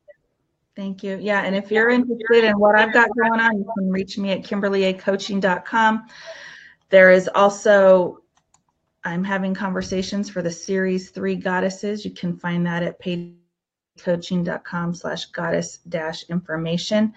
[0.74, 1.18] Thank you.
[1.20, 1.42] Yeah.
[1.42, 4.40] And if you're interested in what I've got going on, you can reach me at
[4.40, 6.06] kimberlyacoaching.com.
[6.88, 8.22] There is also,
[9.04, 12.06] I'm having conversations for the series three goddesses.
[12.06, 12.98] You can find that at
[14.02, 17.14] coaching.com slash goddess dash information.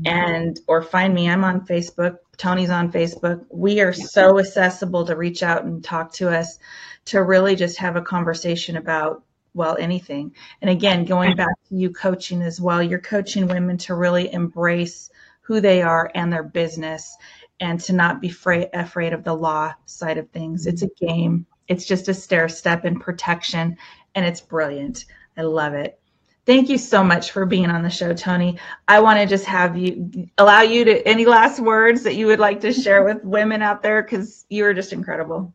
[0.00, 0.06] Mm-hmm.
[0.06, 3.44] And or find me i'm on facebook toni's on facebook.
[3.50, 6.58] We are so accessible to reach out and talk to us
[7.04, 9.22] to really just have a conversation about
[9.54, 10.34] well anything.
[10.60, 15.10] And again going back to you coaching as well you're coaching women to really embrace
[15.42, 17.16] who they are and their business
[17.60, 20.62] and to not be afraid, afraid of the law side of things.
[20.62, 20.70] Mm-hmm.
[20.70, 21.46] It's a game.
[21.68, 23.76] It's just a stair step in protection
[24.16, 25.04] and it's brilliant.
[25.36, 26.01] I love it
[26.44, 28.58] Thank you so much for being on the show, Toni.
[28.88, 32.40] I want to just have you allow you to any last words that you would
[32.40, 35.54] like to share with women out there because you are just incredible.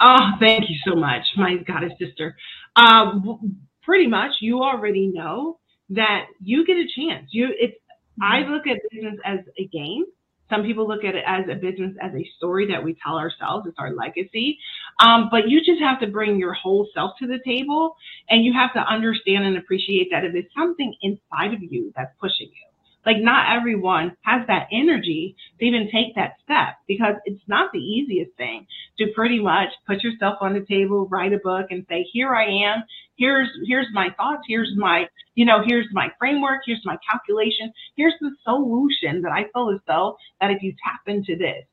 [0.00, 2.36] Oh, thank you so much, my goddess sister.
[2.76, 5.58] Um, pretty much, you already know
[5.90, 7.28] that you get a chance.
[7.32, 7.76] You, it's.
[8.20, 10.04] I look at business as a game
[10.52, 13.66] some people look at it as a business, as a story that we tell ourselves.
[13.66, 14.58] It's our legacy.
[15.00, 17.96] Um, but you just have to bring your whole self to the table
[18.28, 22.12] and you have to understand and appreciate that if it's something inside of you that's
[22.20, 22.68] pushing you.
[23.04, 27.80] Like not everyone has that energy to even take that step because it's not the
[27.80, 28.66] easiest thing
[28.98, 32.44] to pretty much put yourself on the table, write a book and say, here I
[32.44, 32.84] am.
[33.22, 34.42] Here's, here's my thoughts.
[34.48, 35.06] Here's my,
[35.36, 36.62] you know, here's my framework.
[36.66, 37.72] Here's my calculation.
[37.96, 41.64] Here's the solution that I feel as though that if you tap into this,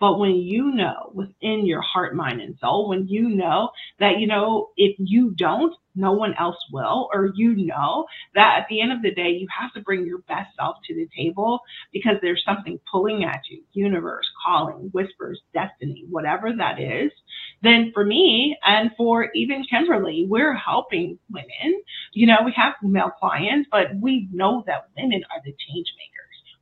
[0.00, 4.26] but when you know within your heart, mind, and soul, when you know that, you
[4.26, 8.04] know, if you don't, no one else will, or you know
[8.34, 10.94] that at the end of the day, you have to bring your best self to
[10.94, 11.60] the table
[11.92, 17.12] because there's something pulling at you, universe, calling, whispers, destiny, whatever that is.
[17.62, 21.82] Then for me and for even Kimberly, we're helping women.
[22.12, 26.16] You know, we have male clients, but we know that women are the change makers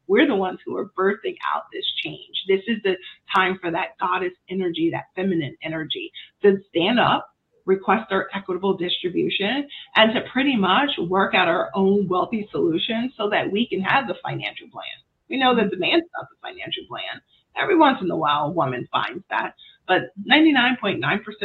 [0.06, 2.44] we're the ones who are birthing out this change.
[2.48, 2.96] This is the
[3.34, 7.30] time for that goddess energy, that feminine energy to stand up,
[7.64, 9.66] request our equitable distribution,
[9.96, 14.06] and to pretty much work out our own wealthy solutions so that we can have
[14.06, 14.84] the financial plan.
[15.30, 17.20] We know that the man's not the financial plan.
[17.56, 19.54] Every once in a while, a woman finds that,
[19.88, 21.00] but 99.9%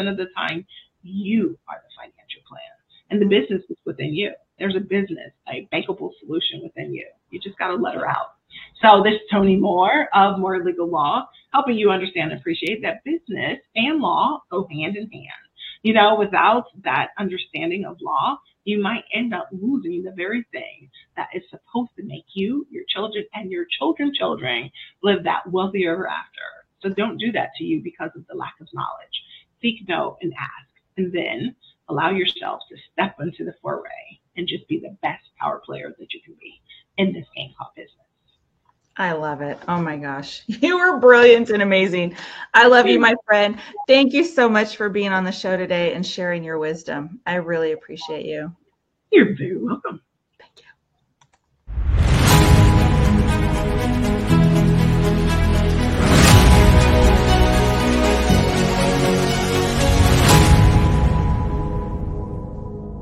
[0.09, 0.65] of the time,
[1.03, 2.61] you are the financial plan.
[3.09, 4.31] And the business is within you.
[4.59, 7.07] There's a business, a bankable solution within you.
[7.31, 8.35] You just got to let her out.
[8.81, 13.03] So this is Toni Moore of Moore Legal Law, helping you understand and appreciate that
[13.03, 15.43] business and law go hand in hand.
[15.83, 20.89] You know, without that understanding of law, you might end up losing the very thing
[21.15, 24.69] that is supposed to make you, your children, and your children's children
[25.03, 26.58] live that wealthier after.
[26.81, 29.23] So don't do that to you because of the lack of knowledge.
[29.61, 31.55] Seek, know, and ask, and then
[31.89, 36.13] allow yourself to step into the foray and just be the best power player that
[36.13, 36.61] you can be
[36.97, 37.95] in this game called business.
[38.95, 39.57] I love it.
[39.67, 40.43] Oh my gosh.
[40.47, 42.15] You were brilliant and amazing.
[42.53, 43.57] I love you, my friend.
[43.87, 47.21] Thank you so much for being on the show today and sharing your wisdom.
[47.25, 48.53] I really appreciate you.
[49.11, 50.01] You're very welcome.